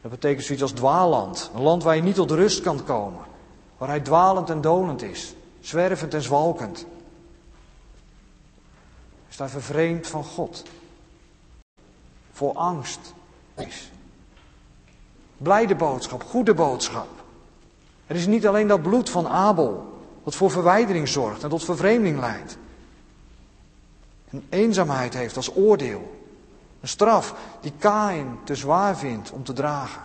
Dat 0.00 0.10
betekent 0.10 0.44
zoiets 0.44 0.62
als 0.62 0.72
dwaaland. 0.72 1.50
Een 1.54 1.62
land 1.62 1.82
waar 1.82 1.96
je 1.96 2.02
niet 2.02 2.14
tot 2.14 2.30
rust 2.30 2.60
kan 2.60 2.84
komen. 2.84 3.24
Waar 3.78 3.88
hij 3.88 4.00
dwalend 4.00 4.50
en 4.50 4.60
dolend 4.60 5.02
is. 5.02 5.34
Zwervend 5.60 6.14
en 6.14 6.22
zwalkend. 6.22 6.78
Hij 6.78 6.88
is 9.28 9.36
daar 9.36 9.48
vervreemd 9.50 10.06
van 10.06 10.24
God. 10.24 10.62
Voor 12.32 12.54
angst 12.54 13.14
is. 13.56 13.90
Blijde 15.36 15.74
boodschap, 15.74 16.22
goede 16.22 16.54
boodschap. 16.54 17.15
Er 18.06 18.16
is 18.16 18.26
niet 18.26 18.46
alleen 18.46 18.66
dat 18.66 18.82
bloed 18.82 19.10
van 19.10 19.28
Abel 19.28 20.00
dat 20.24 20.34
voor 20.34 20.50
verwijdering 20.50 21.08
zorgt 21.08 21.42
en 21.42 21.48
tot 21.48 21.64
vervreemding 21.64 22.18
leidt. 22.18 22.58
Een 24.30 24.46
eenzaamheid 24.48 25.14
heeft 25.14 25.36
als 25.36 25.56
oordeel. 25.56 26.24
Een 26.80 26.88
straf 26.88 27.34
die 27.60 27.72
Kain 27.78 28.38
te 28.44 28.54
zwaar 28.54 28.96
vindt 28.96 29.30
om 29.30 29.44
te 29.44 29.52
dragen. 29.52 30.02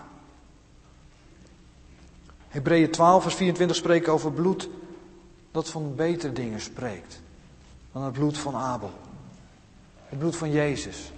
Hebreeën 2.47 2.91
12, 2.91 3.21
vers 3.21 3.35
24 3.35 3.77
spreekt 3.77 4.07
over 4.07 4.31
bloed 4.31 4.69
dat 5.51 5.69
van 5.69 5.95
betere 5.95 6.33
dingen 6.33 6.61
spreekt 6.61 7.21
dan 7.91 8.03
het 8.03 8.13
bloed 8.13 8.37
van 8.37 8.55
Abel. 8.55 8.91
Het 10.05 10.19
bloed 10.19 10.35
van 10.35 10.51
Jezus, 10.51 11.11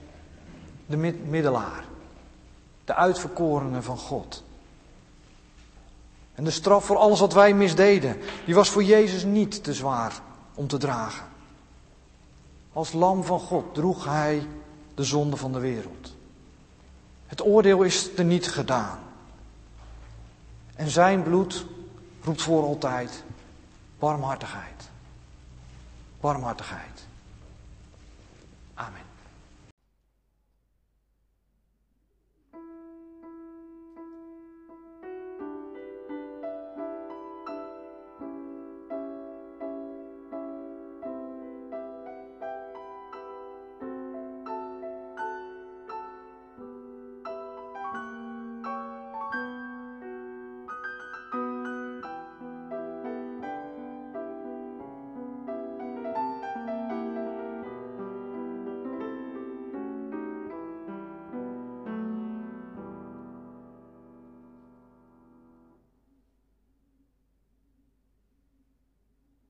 de 0.86 0.98
middelaar, 1.28 1.86
de 2.86 2.96
uitverkorene 2.96 3.82
van 3.82 3.98
God. 3.98 4.44
En 6.36 6.44
de 6.44 6.52
straf 6.52 6.86
voor 6.86 6.98
alles 6.98 7.20
wat 7.20 7.34
wij 7.34 7.54
misdeden, 7.54 8.18
die 8.46 8.56
was 8.56 8.70
voor 8.70 8.84
Jezus 8.84 9.24
niet 9.24 9.64
te 9.64 9.74
zwaar 9.74 10.22
om 10.54 10.68
te 10.68 10.78
dragen. 10.78 11.26
Als 12.74 12.94
lam 12.94 13.24
van 13.24 13.40
God 13.40 13.74
droeg 13.74 14.06
hij 14.06 14.48
de 14.96 15.04
zonde 15.04 15.38
van 15.38 15.52
de 15.52 15.60
wereld. 15.60 16.16
Het 17.26 17.46
oordeel 17.46 17.82
is 17.82 18.18
er 18.18 18.24
niet 18.24 18.52
gedaan. 18.52 19.00
En 20.76 20.90
zijn 20.90 21.24
bloed 21.24 21.66
roept 22.24 22.42
voor 22.42 22.64
altijd 22.64 23.24
barmhartigheid. 24.00 24.90
Barmhartigheid. 26.20 27.08